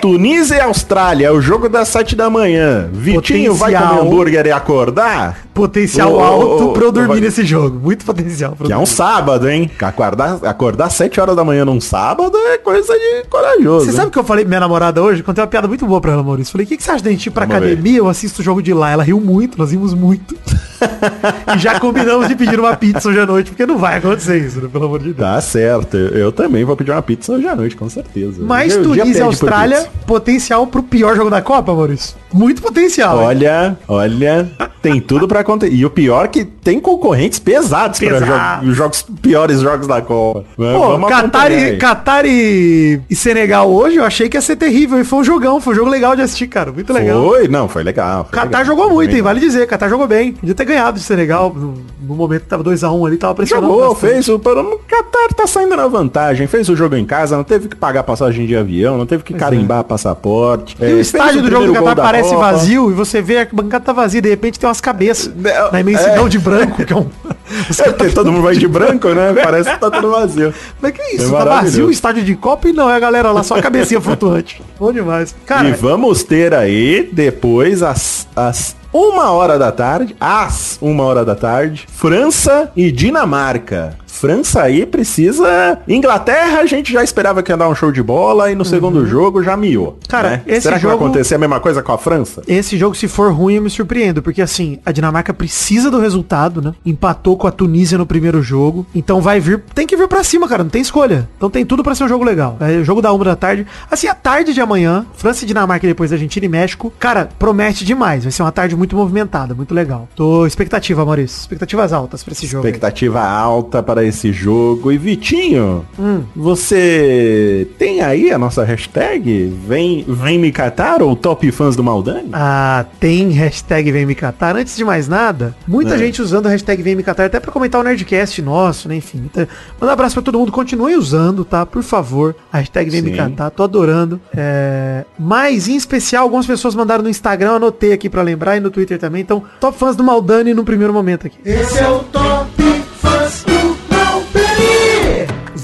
Tunísia 0.00 0.54
e 0.54 0.60
Austrália, 0.60 1.26
é 1.26 1.30
o 1.30 1.40
jogo 1.40 1.68
das 1.68 1.88
7 1.88 2.14
da 2.14 2.30
manhã. 2.30 2.88
Vitinho 2.92 3.52
vai 3.52 3.72
Potencial. 3.72 3.96
comer 3.98 4.06
hambúrguer 4.08 4.46
e 4.46 4.52
acordar? 4.52 5.38
Potencial 5.58 6.12
ô, 6.14 6.20
alto 6.20 6.72
pra 6.72 6.84
eu 6.84 6.92
dormir 6.92 7.08
vai- 7.08 7.20
nesse 7.20 7.44
jogo. 7.44 7.78
Muito 7.82 8.04
potencial. 8.04 8.52
pra 8.56 8.66
Que 8.66 8.72
é 8.72 8.76
um 8.76 8.80
dormir. 8.84 8.94
sábado, 8.94 9.48
hein? 9.48 9.68
Acordar, 9.80 10.38
acordar 10.44 10.88
7 10.90 11.20
horas 11.20 11.34
da 11.34 11.42
manhã 11.44 11.64
num 11.64 11.80
sábado 11.80 12.36
é 12.36 12.58
coisa 12.58 12.92
de 12.92 13.24
corajoso. 13.28 13.86
Você 13.86 13.90
hein? 13.90 13.96
sabe 13.96 14.08
o 14.08 14.10
que 14.10 14.18
eu 14.18 14.24
falei 14.24 14.44
pra 14.44 14.48
minha 14.50 14.60
namorada 14.60 15.02
hoje? 15.02 15.22
Contei 15.22 15.42
uma 15.42 15.48
piada 15.48 15.66
muito 15.66 15.84
boa 15.86 16.00
pra 16.00 16.12
ela, 16.12 16.22
Maurício. 16.22 16.52
Falei, 16.52 16.64
o 16.64 16.68
que, 16.68 16.76
que 16.76 16.82
você 16.82 16.90
acha 16.92 17.02
da 17.02 17.10
gente 17.10 17.26
ir 17.26 17.30
pra 17.30 17.44
Vamos 17.44 17.60
ver. 17.60 17.66
academia? 17.72 17.98
Eu 17.98 18.08
assisto 18.08 18.40
o 18.40 18.44
jogo 18.44 18.62
de 18.62 18.72
lá. 18.72 18.90
Ela 18.90 19.02
riu 19.02 19.20
muito, 19.20 19.58
nós 19.58 19.72
rimos 19.72 19.92
muito. 19.94 20.36
e 21.54 21.58
já 21.58 21.80
combinamos 21.80 22.28
de 22.28 22.36
pedir 22.36 22.58
uma 22.60 22.76
pizza 22.76 23.08
hoje 23.08 23.18
à 23.18 23.26
noite, 23.26 23.50
porque 23.50 23.66
não 23.66 23.78
vai 23.78 23.96
acontecer 23.98 24.38
isso, 24.38 24.60
né? 24.60 24.68
Pelo 24.72 24.84
amor 24.86 25.00
de 25.00 25.06
Deus. 25.12 25.16
Tá 25.18 25.40
certo, 25.40 25.96
eu 25.96 26.30
também 26.30 26.64
vou 26.64 26.76
pedir 26.76 26.92
uma 26.92 27.02
pizza 27.02 27.32
hoje 27.32 27.48
à 27.48 27.56
noite, 27.56 27.74
com 27.76 27.88
certeza. 27.88 28.36
Mas 28.40 28.76
Tunísia 28.76 29.18
e 29.18 29.22
Austrália, 29.22 29.86
potencial 30.06 30.66
pro 30.66 30.82
pior 30.82 31.16
jogo 31.16 31.30
da 31.30 31.42
Copa, 31.42 31.74
Maurício. 31.74 32.16
Muito 32.32 32.60
potencial. 32.60 33.18
hein? 33.20 33.26
Olha, 33.26 33.78
olha, 33.88 34.50
tem 34.82 35.00
tudo 35.00 35.26
pra 35.26 35.40
acontecer. 35.40 35.72
E 35.72 35.84
o 35.84 35.90
pior 35.90 36.28
que 36.28 36.44
tem 36.44 36.78
concorrentes 36.80 37.38
pesados 37.38 37.98
Pesado. 37.98 38.64
jo- 38.64 38.70
os 38.70 38.76
jogos, 38.76 39.06
piores 39.22 39.60
jogos 39.60 39.86
da 39.86 40.00
Copa. 40.02 40.44
Pô, 40.56 40.98
Qatar, 41.08 41.50
e. 41.50 41.76
Qatar 41.78 42.26
e, 42.26 43.00
e 43.08 43.16
Senegal 43.16 43.70
hoje, 43.70 43.96
eu 43.96 44.04
achei 44.04 44.28
que 44.28 44.36
ia 44.36 44.40
ser 44.42 44.56
terrível. 44.56 45.00
E 45.00 45.04
foi 45.04 45.20
um 45.20 45.24
jogão, 45.24 45.60
foi 45.60 45.72
um 45.72 45.76
jogo 45.76 45.90
legal 45.90 46.14
de 46.14 46.22
assistir, 46.22 46.46
cara. 46.48 46.70
Muito 46.70 46.92
legal. 46.92 47.22
Foi, 47.24 47.48
não, 47.48 47.68
foi 47.68 47.82
legal. 47.82 48.24
foi 48.24 48.32
Qatar 48.38 48.60
legal. 48.60 48.64
jogou 48.64 48.90
muito, 48.94 49.14
hein? 49.14 49.22
Vale 49.22 49.40
dizer. 49.40 49.66
Qatar 49.66 49.88
jogou 49.88 50.06
bem. 50.06 50.32
Podia 50.32 50.54
ter 50.54 50.64
ganhado 50.64 50.98
de 50.98 51.04
Senegal 51.04 51.52
no, 51.54 51.74
no 52.02 52.14
momento 52.14 52.42
que 52.42 52.48
tava 52.48 52.62
2x1 52.64 53.06
ali, 53.06 53.16
tava 53.16 53.34
pressionando. 53.34 53.68
Jogou, 53.72 53.88
bastante. 53.94 54.12
fez 54.12 54.28
o. 54.28 54.38
Qatar 54.38 55.34
tá 55.34 55.46
saindo 55.46 55.74
na 55.76 55.86
vantagem. 55.86 56.46
Fez 56.46 56.68
o 56.68 56.76
jogo 56.76 56.94
em 56.94 57.04
casa, 57.04 57.36
não 57.36 57.44
teve 57.44 57.68
que 57.68 57.76
pagar 57.76 58.02
passagem 58.02 58.46
de 58.46 58.54
avião, 58.56 58.98
não 58.98 59.06
teve 59.06 59.22
que 59.22 59.32
carimbar 59.34 59.84
passaporte. 59.84 60.76
E 60.80 60.92
o 60.92 61.00
estádio 61.00 61.42
do 61.42 61.50
jogo 61.50 61.66
do 61.68 61.72
Qatar 61.72 61.96
parece 61.96 62.17
parece 62.18 62.34
Opa. 62.34 62.52
vazio 62.52 62.90
e 62.90 62.94
você 62.94 63.22
vê 63.22 63.38
a 63.38 63.48
bancada 63.50 63.84
tá 63.84 63.92
vazia, 63.92 64.20
de 64.20 64.28
repente 64.28 64.58
tem 64.58 64.68
umas 64.68 64.80
cabeças 64.80 65.32
É, 65.44 65.72
na 65.72 65.80
imensidão 65.80 66.26
é. 66.26 66.28
de 66.28 66.38
branco, 66.38 66.84
que 66.84 66.92
é 66.92 66.96
um... 66.96 67.06
É 67.78 67.90
porque 67.92 68.12
todo 68.12 68.30
mundo 68.30 68.42
vai 68.42 68.54
de 68.54 68.68
branco, 68.68 69.08
né? 69.08 69.32
Parece 69.42 69.70
que 69.70 69.80
tá 69.80 69.90
tudo 69.90 70.10
vazio. 70.10 70.52
Mas 70.82 70.92
que 70.92 71.02
isso? 71.16 71.34
É 71.34 71.38
tá 71.38 71.44
vazio 71.44 71.86
o 71.86 71.90
estádio 71.90 72.22
de 72.22 72.34
Copa 72.34 72.68
e 72.68 72.72
não, 72.74 72.90
é 72.90 72.94
a 72.94 73.00
galera 73.00 73.30
lá, 73.30 73.42
só 73.42 73.56
a 73.56 73.62
cabecinha 73.62 74.00
flutuante. 74.00 74.62
Bom 74.78 74.92
demais. 74.92 75.34
Cara, 75.46 75.66
e 75.66 75.72
vamos 75.72 76.22
ter 76.22 76.52
aí, 76.54 77.08
depois, 77.10 77.82
às, 77.82 78.28
às 78.36 78.76
uma 78.92 79.30
hora 79.30 79.58
da 79.58 79.72
tarde, 79.72 80.14
às 80.20 80.78
uma 80.80 81.04
hora 81.04 81.24
da 81.24 81.34
tarde, 81.34 81.86
França 81.90 82.70
e 82.76 82.92
Dinamarca. 82.92 83.96
França 84.18 84.62
aí 84.62 84.84
precisa. 84.86 85.78
Inglaterra, 85.86 86.60
a 86.60 86.66
gente 86.66 86.92
já 86.92 87.02
esperava 87.02 87.42
que 87.42 87.52
ia 87.52 87.56
dar 87.56 87.68
um 87.68 87.74
show 87.74 87.90
de 87.92 88.02
bola 88.02 88.50
e 88.50 88.54
no 88.54 88.64
segundo 88.64 89.06
jogo 89.06 89.42
já 89.42 89.56
miou. 89.56 89.86
Uhum. 89.88 89.94
Cara, 90.08 90.30
né? 90.30 90.42
esse 90.46 90.62
Será 90.62 90.76
que 90.76 90.82
jogo- 90.82 90.96
vai 90.96 91.04
acontecer 91.06 91.34
a 91.34 91.38
mesma 91.38 91.60
coisa 91.60 91.82
com 91.82 91.92
a 91.92 91.98
França? 91.98 92.42
esse 92.46 92.76
jogo, 92.76 92.94
se 92.94 93.06
for 93.08 93.32
ruim, 93.32 93.54
eu 93.54 93.62
me 93.62 93.70
surpreendo. 93.70 94.22
Porque 94.22 94.42
assim, 94.42 94.78
a 94.84 94.92
Dinamarca 94.92 95.32
precisa 95.32 95.90
do 95.90 96.00
resultado, 96.00 96.60
né? 96.60 96.74
Empatou 96.84 97.36
com 97.36 97.46
a 97.46 97.50
Tunísia 97.50 97.96
no 97.98 98.06
primeiro 98.06 98.42
jogo. 98.42 98.86
Então 98.94 99.20
vai 99.20 99.40
vir. 99.40 99.62
Tem 99.74 99.86
que 99.86 99.96
vir 99.96 100.08
pra 100.08 100.24
cima, 100.24 100.48
cara. 100.48 100.62
Não 100.62 100.70
tem 100.70 100.82
escolha. 100.82 101.28
Então 101.36 101.48
tem 101.50 101.64
tudo 101.64 101.82
pra 101.82 101.94
ser 101.94 102.04
um 102.04 102.08
jogo 102.08 102.24
legal. 102.24 102.56
É 102.60 102.76
o 102.78 102.84
jogo 102.84 103.00
da 103.00 103.12
uma 103.12 103.24
da 103.24 103.36
tarde. 103.36 103.66
Assim, 103.90 104.06
a 104.08 104.14
tarde 104.14 104.52
de 104.52 104.60
amanhã, 104.60 105.06
França 105.14 105.44
e 105.44 105.46
Dinamarca 105.46 105.86
e 105.86 105.88
depois 105.90 106.12
Argentina 106.12 106.44
e 106.44 106.48
México. 106.48 106.92
Cara, 106.98 107.28
promete 107.38 107.84
demais. 107.84 108.24
Vai 108.24 108.32
ser 108.32 108.42
uma 108.42 108.52
tarde 108.52 108.74
muito 108.76 108.96
movimentada, 108.96 109.54
muito 109.54 109.74
legal. 109.74 110.08
Tô 110.14 110.46
expectativa, 110.46 111.04
Maurício. 111.04 111.40
Expectativas 111.40 111.92
altas 111.92 112.22
pra 112.24 112.32
esse 112.32 112.46
jogo. 112.46 112.64
aí. 112.66 112.70
Expectativa 112.72 113.20
alta 113.22 113.82
para 113.82 114.04
esse 114.08 114.32
jogo. 114.32 114.90
E 114.92 114.98
Vitinho, 114.98 115.84
Hum. 115.98 116.22
você 116.34 117.66
tem 117.78 118.00
aí 118.00 118.30
a 118.30 118.38
nossa 118.38 118.64
hashtag? 118.64 119.52
Vem, 119.66 120.04
vem 120.06 120.38
me 120.38 120.50
catar 120.52 121.02
ou 121.02 121.14
top 121.14 121.50
fãs 121.52 121.76
do 121.76 121.84
Maldani? 121.84 122.28
Ah, 122.32 122.84
tem 123.00 123.30
hashtag 123.30 123.90
Vem 123.92 124.06
Me 124.06 124.14
Catar. 124.14 124.56
Antes 124.56 124.76
de 124.76 124.84
mais 124.84 125.08
nada, 125.08 125.54
muita 125.66 125.94
É. 125.94 125.98
gente 125.98 126.20
usando 126.22 126.46
a 126.46 126.50
hashtag 126.50 126.82
Vem 126.82 126.94
Me 126.96 127.02
Catar 127.02 127.26
até 127.26 127.38
pra 127.40 127.52
comentar 127.52 127.80
o 127.80 127.84
Nerdcast 127.84 128.40
nosso, 128.42 128.88
né? 128.88 128.96
Enfim. 128.96 129.22
Então, 129.24 129.46
manda 129.80 129.90
um 129.90 129.94
abraço 129.94 130.14
pra 130.14 130.22
todo 130.22 130.38
mundo. 130.38 130.50
Continue 130.52 130.96
usando, 130.96 131.44
tá? 131.44 131.64
Por 131.66 131.82
favor. 131.82 132.34
A 132.52 132.58
hashtag 132.58 132.90
Vem 132.90 133.02
Me 133.02 133.10
Sim. 133.10 133.16
Catar. 133.16 133.50
Tô 133.50 133.62
adorando. 133.62 134.20
É... 134.36 135.04
Mas, 135.18 135.68
em 135.68 135.76
especial, 135.76 136.24
algumas 136.24 136.46
pessoas 136.46 136.74
mandaram 136.74 137.02
no 137.02 137.08
Instagram. 137.10 137.52
Anotei 137.52 137.92
aqui 137.92 138.08
pra 138.08 138.22
lembrar 138.22 138.56
e 138.56 138.60
no 138.60 138.70
Twitter 138.70 138.98
também. 138.98 139.22
Então, 139.22 139.42
top 139.60 139.78
fãs 139.78 139.96
do 139.96 140.04
Maldani 140.04 140.54
no 140.54 140.64
primeiro 140.64 140.92
momento 140.92 141.26
aqui. 141.26 141.38
Esse 141.44 141.78
é 141.78 141.88
o 141.88 141.98
Top 142.00 142.67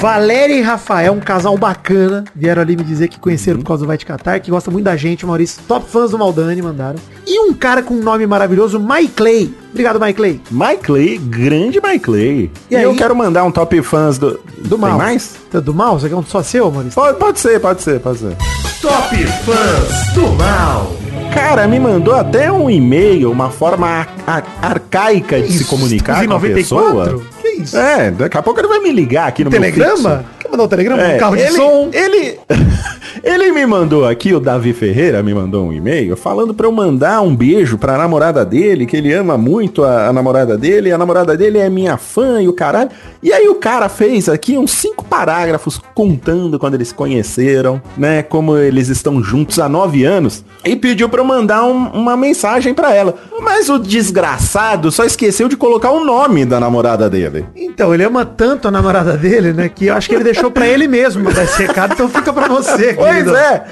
Valéria 0.09 0.55
e 0.55 0.61
Rafael, 0.61 1.15
um 1.15 1.19
casal 1.19 1.57
bacana, 1.57 2.25
vieram 2.37 2.61
ali 2.61 2.77
me 2.77 2.85
dizer 2.85 3.09
que 3.09 3.19
conheceram 3.19 3.61
por 3.61 3.69
causa 3.69 3.85
do 3.85 3.87
Vai 3.87 3.97
Te 3.97 4.05
Catar, 4.05 4.39
que 4.39 4.51
gosta 4.51 4.71
muito 4.71 4.85
da 4.85 4.95
gente, 4.99 5.25
Maurício. 5.25 5.63
Top 5.67 5.89
fãs 5.91 6.11
do 6.11 6.19
Maldani 6.19 6.61
mandaram. 6.61 6.99
E 7.27 7.41
um 7.41 7.55
cara 7.55 7.83
com 7.83 7.95
um 7.95 8.03
nome 8.03 8.27
maravilhoso, 8.27 8.79
Mike 8.79 9.15
Clay. 9.15 9.55
Obrigado, 9.71 9.99
Mike 9.99 10.13
Clay. 10.13 10.41
Mike 10.51 10.83
Clay, 10.83 11.17
grande 11.17 11.81
Mike 11.83 12.01
Clay. 12.01 12.51
E 12.71 12.75
E, 12.77 12.83
eu 12.83 12.95
quero 12.95 13.17
mandar 13.17 13.45
um 13.45 13.51
top 13.51 13.81
fãs 13.81 14.19
do. 14.19 14.39
Do 14.59 14.69
Tem 14.77 14.79
mal. 14.79 14.99
mais? 14.99 15.37
Tá 15.51 15.59
Do 15.59 15.73
mal? 15.73 15.99
Você 15.99 16.11
quer 16.11 16.17
um 16.17 16.23
só 16.23 16.43
seu, 16.43 16.71
Maurício? 16.71 17.01
Pode, 17.01 17.19
pode 17.19 17.41
ser, 17.41 17.59
pode 17.59 17.81
ser, 17.81 17.99
pode 17.99 18.19
ser. 18.19 18.37
Top 18.83 19.17
Fãs 19.17 20.13
do 20.13 20.29
Mal. 20.35 20.93
Cara, 21.33 21.67
me 21.67 21.81
mandou 21.81 22.15
até 22.15 22.53
um 22.53 22.69
e-mail, 22.69 23.31
uma 23.33 23.49
forma 23.49 23.87
ar- 23.89 24.09
ar- 24.27 24.45
arcaica 24.61 25.41
de 25.41 25.49
se 25.49 25.63
Isso, 25.63 25.67
comunicar 25.71 26.23
estamos 26.23 26.43
com 26.43 26.47
a 26.47 26.55
pessoa. 26.55 27.23
94? 27.55 27.57
Que 27.57 27.63
isso? 27.63 27.77
É, 27.77 28.11
daqui 28.11 28.37
a 28.39 28.43
pouco 28.43 28.61
ele 28.61 28.69
vai 28.69 28.81
me 28.81 28.91
ligar 28.93 29.29
aqui 29.29 29.45
no 29.45 29.51
meu 29.51 29.61
Telegrama? 29.61 30.25
Quer 30.39 30.51
mandar 30.51 30.65
um 30.65 30.69
telegrama? 30.69 31.03
É, 31.03 31.17
um 31.17 31.19
carro 31.19 31.37
de 31.37 31.43
ele, 31.43 31.53
som? 31.53 31.89
Ele, 31.93 32.39
ele 33.25 33.53
me 33.53 33.65
mandou 33.67 34.07
aqui, 34.07 34.35
o 34.35 34.41
Davi 34.41 34.73
Ferreira 34.75 35.23
me 35.23 35.33
mandou 35.33 35.67
um 35.69 35.73
e-mail 35.73 36.17
falando 36.17 36.53
pra 36.53 36.67
eu 36.67 36.73
mandar 36.73 37.23
um 37.23 37.35
beijo 37.35 37.79
pra 37.79 37.97
namorada 37.97 38.45
dele, 38.45 38.85
que 38.87 38.97
ele 38.97 39.13
ama 39.13 39.39
muito 39.39 39.83
a, 39.85 40.09
a 40.09 40.13
namorada 40.13 40.59
dele, 40.59 40.93
a 40.93 40.99
namorada 40.99 41.37
dele 41.37 41.59
é 41.59 41.71
minha 41.71 41.97
fã 41.97 42.43
e 42.43 42.49
o 42.49 42.53
caralho. 42.53 42.91
E 43.23 43.33
aí 43.33 43.49
o 43.49 43.55
cara 43.55 43.89
fez 43.89 44.29
aqui 44.29 44.59
uns 44.59 44.71
cinco 44.73 45.03
parágrafos 45.05 45.81
contando 45.95 46.59
quando 46.59 46.75
eles 46.75 46.89
se 46.89 46.95
conheceram, 46.95 47.81
né, 47.97 48.23
como 48.23 48.57
eles 48.59 48.89
estão 48.89 49.23
juntos 49.23 49.59
há 49.59 49.69
nove 49.69 50.05
anos, 50.05 50.45
e 50.65 50.77
pediu 50.77 51.09
pra 51.09 51.21
eu 51.21 51.25
mandar 51.25 51.65
um- 51.65 51.89
uma 51.89 52.17
mensagem 52.19 52.75
pra 52.75 52.95
ela. 52.95 53.15
Mas 53.41 53.71
o 53.71 53.79
desgraçado 53.79 54.93
só 54.93 55.05
esqueceu 55.05 55.49
de 55.49 55.57
colocar 55.57 55.91
o 55.91 56.05
nome 56.05 56.45
da 56.45 56.61
namorada 56.61 57.09
dele. 57.09 57.44
Então, 57.57 57.93
ele 57.95 58.05
ama 58.05 58.25
tanto 58.25 58.69
a 58.69 58.71
namorada 58.71 59.17
dele, 59.17 59.53
né? 59.53 59.69
Que 59.69 59.87
eu 59.87 59.95
acho 59.95 60.09
que 60.09 60.15
ele 60.15 60.25
deixou 60.25 60.51
pra 60.51 60.67
ele 60.67 60.87
mesmo 60.89 61.23
mandar 61.25 61.45
esse 61.45 61.63
recado, 61.63 61.93
então 61.95 62.09
fica 62.09 62.33
pra 62.33 62.49
você, 62.49 62.95
Pois 62.95 63.11
querido. 63.11 63.37
é. 63.37 63.65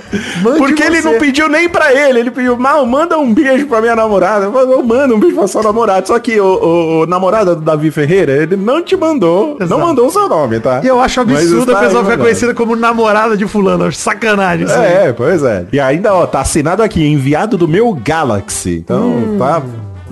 Mande 0.42 0.58
Porque 0.58 0.82
ele 0.82 1.00
você. 1.00 1.08
não 1.10 1.18
pediu 1.18 1.48
nem 1.48 1.68
pra 1.68 1.92
ele. 1.92 2.20
Ele 2.20 2.30
pediu, 2.30 2.56
mal, 2.56 2.84
manda 2.86 3.18
um 3.18 3.32
beijo 3.32 3.66
pra 3.66 3.80
minha 3.80 3.94
namorada. 3.96 4.46
Eu 4.46 4.82
manda 4.82 5.14
um 5.14 5.20
beijo 5.20 5.36
pra 5.36 5.46
sua 5.46 5.62
namorada. 5.62 6.06
Só 6.06 6.18
que 6.18 6.40
o, 6.40 7.02
o- 7.02 7.06
namorada 7.06 7.54
do 7.54 7.60
Davi 7.60 7.90
Ferreira, 7.90 8.32
ele 8.32 8.56
não 8.56 8.82
te 8.82 8.96
mandou. 8.96 9.56
Exato. 9.60 9.68
Não 9.70 9.78
mandou 9.86 10.06
o 10.06 10.10
seu 10.10 10.28
nome, 10.28 10.60
tá? 10.60 10.80
E 10.82 10.86
eu 10.86 11.00
acho 11.00 11.20
absurdo 11.20 11.74
a 11.74 11.78
aí 11.80 11.86
pessoa 11.86 12.04
ficar 12.04 12.18
conhecida 12.18 12.54
como 12.54 12.74
namorada 12.76 13.36
de 13.36 13.46
fulano. 13.46 13.92
Sacanagem 13.92 14.66
isso 14.66 14.74
aí. 14.74 14.92
É, 15.08 15.12
pois 15.12 15.42
é. 15.42 15.64
E 15.72 15.78
ainda, 15.80 16.14
ó, 16.14 16.26
tá 16.26 16.40
assinado 16.40 16.82
aqui, 16.82 17.04
enviado 17.06 17.56
do 17.56 17.66
meu 17.68 17.92
Galaxy. 18.04 18.76
Então, 18.84 19.36
tá, 19.38 19.62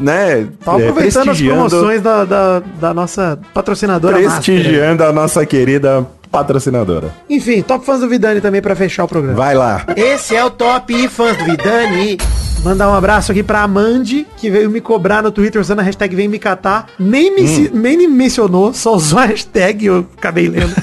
né? 0.00 0.48
Tá 0.64 0.76
aproveitando 0.76 1.30
as 1.30 1.40
promoções 1.40 2.02
da, 2.02 2.24
da, 2.24 2.62
da 2.80 2.94
nossa 2.94 3.38
patrocinadora 3.54 4.20
Master. 4.20 4.54
Prestigiando 4.54 5.04
a 5.04 5.12
nossa 5.12 5.44
querida 5.44 6.06
patrocinadora. 6.30 7.12
Enfim, 7.28 7.62
top 7.62 7.84
fãs 7.84 8.00
do 8.00 8.08
Vidani 8.08 8.40
também 8.40 8.62
pra 8.62 8.74
fechar 8.76 9.04
o 9.04 9.08
programa. 9.08 9.36
Vai 9.36 9.54
lá. 9.54 9.84
Esse 9.96 10.34
é 10.36 10.44
o 10.44 10.50
top 10.50 11.08
fãs 11.08 11.36
do 11.36 11.44
Vidani. 11.44 12.18
Mandar 12.62 12.90
um 12.90 12.94
abraço 12.94 13.32
aqui 13.32 13.42
pra 13.42 13.62
Amande, 13.62 14.26
que 14.36 14.50
veio 14.50 14.68
me 14.68 14.82
cobrar 14.82 15.22
no 15.22 15.30
Twitter 15.30 15.58
usando 15.58 15.80
a 15.80 15.82
hashtag 15.82 16.14
Vem 16.14 16.28
Me 16.28 16.38
Catar. 16.38 16.88
Nem 16.98 17.34
me, 17.34 17.48
ci- 17.48 17.70
nem 17.72 17.96
me 17.96 18.06
mencionou, 18.06 18.74
só 18.74 18.94
usou 18.94 19.18
a 19.18 19.24
hashtag, 19.24 19.86
eu 19.86 20.06
acabei 20.18 20.46
lendo. 20.46 20.74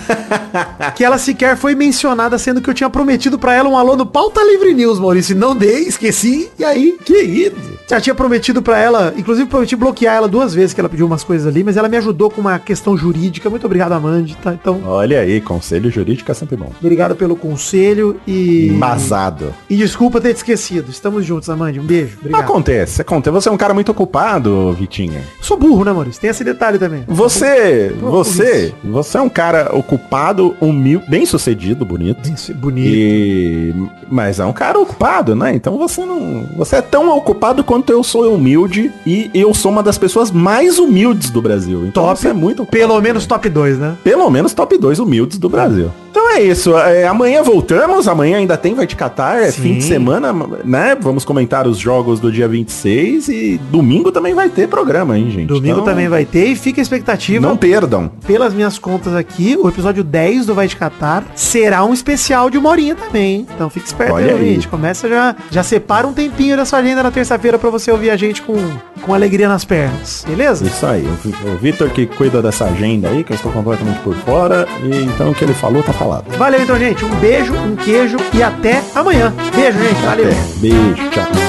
que 0.95 1.03
ela 1.03 1.19
sequer 1.19 1.55
foi 1.55 1.75
mencionada, 1.75 2.36
sendo 2.39 2.62
que 2.62 2.69
eu 2.69 2.73
tinha 2.73 2.89
prometido 2.89 3.38
pra 3.38 3.53
ela 3.53 3.69
um 3.69 3.77
alô 3.77 3.95
no 3.95 4.07
Pauta 4.07 4.41
Livre 4.43 4.73
News, 4.73 4.99
Maurício. 4.99 5.36
Não 5.36 5.55
dei, 5.55 5.81
esqueci. 5.83 6.49
E 6.57 6.63
aí, 6.65 6.97
Querido. 7.05 7.55
já 7.88 8.01
tinha 8.01 8.15
prometido 8.15 8.60
pra 8.60 8.79
ela, 8.79 9.13
inclusive 9.15 9.47
prometi 9.47 9.75
bloquear 9.75 10.15
ela 10.15 10.27
duas 10.27 10.55
vezes, 10.55 10.73
que 10.73 10.79
ela 10.81 10.89
pediu 10.89 11.05
umas 11.05 11.23
coisas 11.23 11.45
ali, 11.45 11.63
mas 11.63 11.77
ela 11.77 11.88
me 11.88 11.97
ajudou 11.97 12.31
com 12.31 12.41
uma 12.41 12.57
questão 12.57 12.97
jurídica. 12.97 13.51
Muito 13.51 13.67
obrigado, 13.67 13.91
Amande, 13.91 14.36
tá? 14.38 14.51
Então, 14.51 14.81
Olha 14.83 15.19
aí, 15.19 15.37
conselho 15.41 15.89
jurídico 15.89 16.32
é 16.32 16.34
sempre 16.34 16.56
bom. 16.56 16.71
obrigado 16.80 17.15
pelo 17.15 17.36
conselho 17.36 18.19
e... 18.28 18.67
Embasado. 18.67 19.54
E 19.69 19.76
desculpa 19.76 20.21
ter 20.21 20.34
te 20.34 20.38
esquecido. 20.38 20.89
Estamos 20.89 21.26
juntos, 21.26 21.50
Amande. 21.50 21.80
Um 21.80 21.84
beijo. 21.84 22.17
Obrigado. 22.19 22.41
Acontece, 22.41 23.02
acontece. 23.02 23.34
Você 23.34 23.50
é 23.50 23.52
um 23.52 23.58
cara 23.58 23.73
muito 23.73 23.91
ocupado, 23.91 24.73
Vitinha. 24.73 25.21
Sou 25.41 25.58
burro, 25.58 25.84
né, 25.84 25.91
Maurício? 25.91 26.21
Tem 26.21 26.30
esse 26.30 26.43
detalhe 26.43 26.78
também. 26.78 27.04
Você, 27.08 27.95
Pô, 28.00 28.10
você, 28.10 28.73
você 28.84 29.17
é 29.17 29.21
um 29.21 29.30
cara 29.30 29.76
ocupado, 29.76 30.56
humilde, 30.60 31.06
bem 31.10 31.26
sucedido, 31.26 31.86
bonito. 31.86 32.30
Isso, 32.30 32.54
bonito. 32.54 32.88
E 32.88 33.73
mas 34.10 34.39
é 34.39 34.45
um 34.45 34.54
cara 34.54 34.80
ocupado, 34.80 35.36
né? 35.36 35.54
Então 35.54 35.78
você 35.78 36.06
não, 36.06 36.45
você 36.56 36.78
é 36.78 36.82
tão 36.82 37.15
ocupado 37.15 37.63
quanto 37.63 37.91
eu 37.91 38.04
sou 38.04 38.34
humilde 38.34 38.91
e 39.06 39.30
eu 39.34 39.54
sou 39.54 39.71
uma 39.71 39.84
das 39.84 39.97
pessoas 39.97 40.32
mais 40.32 40.80
humildes 40.80 41.30
do 41.30 41.41
Brasil. 41.41 41.86
Então 41.86 42.04
Top. 42.04 42.19
você 42.19 42.30
é 42.30 42.34
muito 42.34 42.63
ocupado. 42.63 42.78
Pelo 42.78 43.02
menos 43.02 43.26
top 43.26 43.50
2, 43.50 43.78
né? 43.78 43.95
pelo 44.04 44.30
menos 44.30 44.54
top 44.54 44.78
2 44.78 45.00
humildes 45.27 45.37
do 45.37 45.49
Brasil. 45.49 45.91
Então 46.09 46.26
é 46.38 46.43
isso. 46.43 46.78
É, 46.78 47.08
amanhã 47.08 47.41
voltamos. 47.43 48.08
Amanhã 48.08 48.38
ainda 48.38 48.56
tem 48.58 48.73
Vai 48.73 48.88
Te 48.88 48.95
Catar. 48.95 49.41
É 49.41 49.52
Sim. 49.52 49.62
fim 49.62 49.73
de 49.78 49.84
semana, 49.84 50.34
né? 50.63 50.95
Vamos 51.00 51.26
comentar 51.26 51.67
os 51.67 51.78
jogos 51.78 52.19
do 52.19 52.32
dia 52.32 52.47
26. 52.47 53.28
E 53.30 53.58
domingo 53.71 54.12
também 54.12 54.34
vai 54.34 54.50
ter 54.50 54.67
programa, 54.67 55.17
hein, 55.17 55.30
gente? 55.30 55.47
Domingo 55.47 55.76
Então, 55.82 55.86
também 55.86 56.08
vai 56.08 56.26
ter. 56.26 56.47
E 56.47 56.56
fica 56.56 56.80
a 56.80 56.84
expectativa. 56.84 57.45
Não 57.45 57.58
perdam. 57.58 58.10
Pelas 58.26 58.54
minhas 58.54 58.78
contas 58.78 59.13
aqui, 59.15 59.58
o 59.60 59.67
episódio 59.67 60.04
10 60.04 60.45
do 60.45 60.54
Vai 60.54 60.67
Te 60.67 60.76
Catar 60.76 61.23
será 61.36 61.84
um 61.84 61.93
especial 61.93 62.50
de 62.50 62.58
uma 62.58 62.69
horinha 62.69 62.95
também, 62.95 63.36
hein? 63.38 63.47
Então 63.54 63.69
fica 63.69 63.86
esperto 63.86 64.13
Olha 64.13 64.34
aí, 64.34 64.39
aí. 64.39 64.54
gente. 64.54 64.67
Começa 64.67 65.08
já, 65.10 65.36
já 65.50 65.63
separa 65.63 66.08
um 66.08 66.13
tempinho 66.13 66.56
da 66.56 66.65
sua 66.65 66.80
agenda 66.80 67.02
na 67.04 67.12
terça-feira 67.12 67.58
pra 67.58 67.69
você 67.69 67.91
ouvir 67.91 68.10
a 68.10 68.17
gente 68.17 68.41
com, 68.41 68.56
com 69.02 69.13
alegria 69.13 69.47
nas 69.47 69.65
pernas. 69.65 70.23
Beleza? 70.28 70.65
Isso 70.65 70.86
aí. 70.86 71.04
O 71.06 71.54
O 71.54 71.58
Vitor 71.58 71.89
que 71.89 72.06
cuida 72.06 72.41
dessa 72.41 72.65
agenda 72.65 73.10
aí, 73.10 73.23
que 73.23 73.32
eu 73.32 73.36
estou 73.36 73.52
completamente 73.52 74.00
por 74.00 74.15
fora. 74.15 74.67
E 74.84 75.04
então 75.06 75.32
o 75.32 75.36
que 75.36 75.43
ele 75.43 75.54
falou 75.54 75.82
tá 75.82 75.93
falado. 75.93 76.26
Valeu 76.37 76.61
então, 76.61 76.77
gente. 76.77 77.05
Um 77.05 77.15
beijo, 77.19 77.53
um 77.53 77.75
queijo 77.75 78.17
e 78.33 78.43
até 78.43 78.83
amanhã. 78.93 79.33
Beijo, 79.55 79.79
gente. 79.79 80.01
Valeu. 80.01 80.27
Até. 80.27 80.59
Beijo, 80.59 81.09
tchau. 81.11 81.47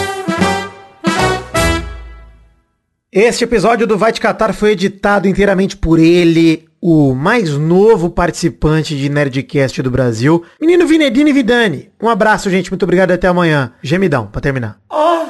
Este 3.11 3.45
episódio 3.45 3.87
do 3.87 3.97
Vai 3.99 4.13
Te 4.13 4.21
Catar 4.21 4.53
foi 4.53 4.73
editado 4.73 5.27
inteiramente 5.27 5.77
por 5.77 5.99
ele, 5.99 6.69
o 6.81 7.15
mais 7.15 7.51
novo 7.57 8.11
participante 8.11 8.95
de 8.97 9.09
Nerdcast 9.09 9.83
do 9.83 9.91
Brasil, 9.91 10.45
menino 10.61 10.87
Vinedine 10.87 11.33
Vidani. 11.33 11.91
Um 12.01 12.09
abraço, 12.09 12.51
gente. 12.51 12.71
Muito 12.71 12.83
obrigado 12.85 13.11
e 13.11 13.15
até 13.15 13.27
amanhã. 13.27 13.73
Gemidão, 13.83 14.27
pra 14.27 14.41
terminar. 14.41 14.79
Oh, 14.91 15.25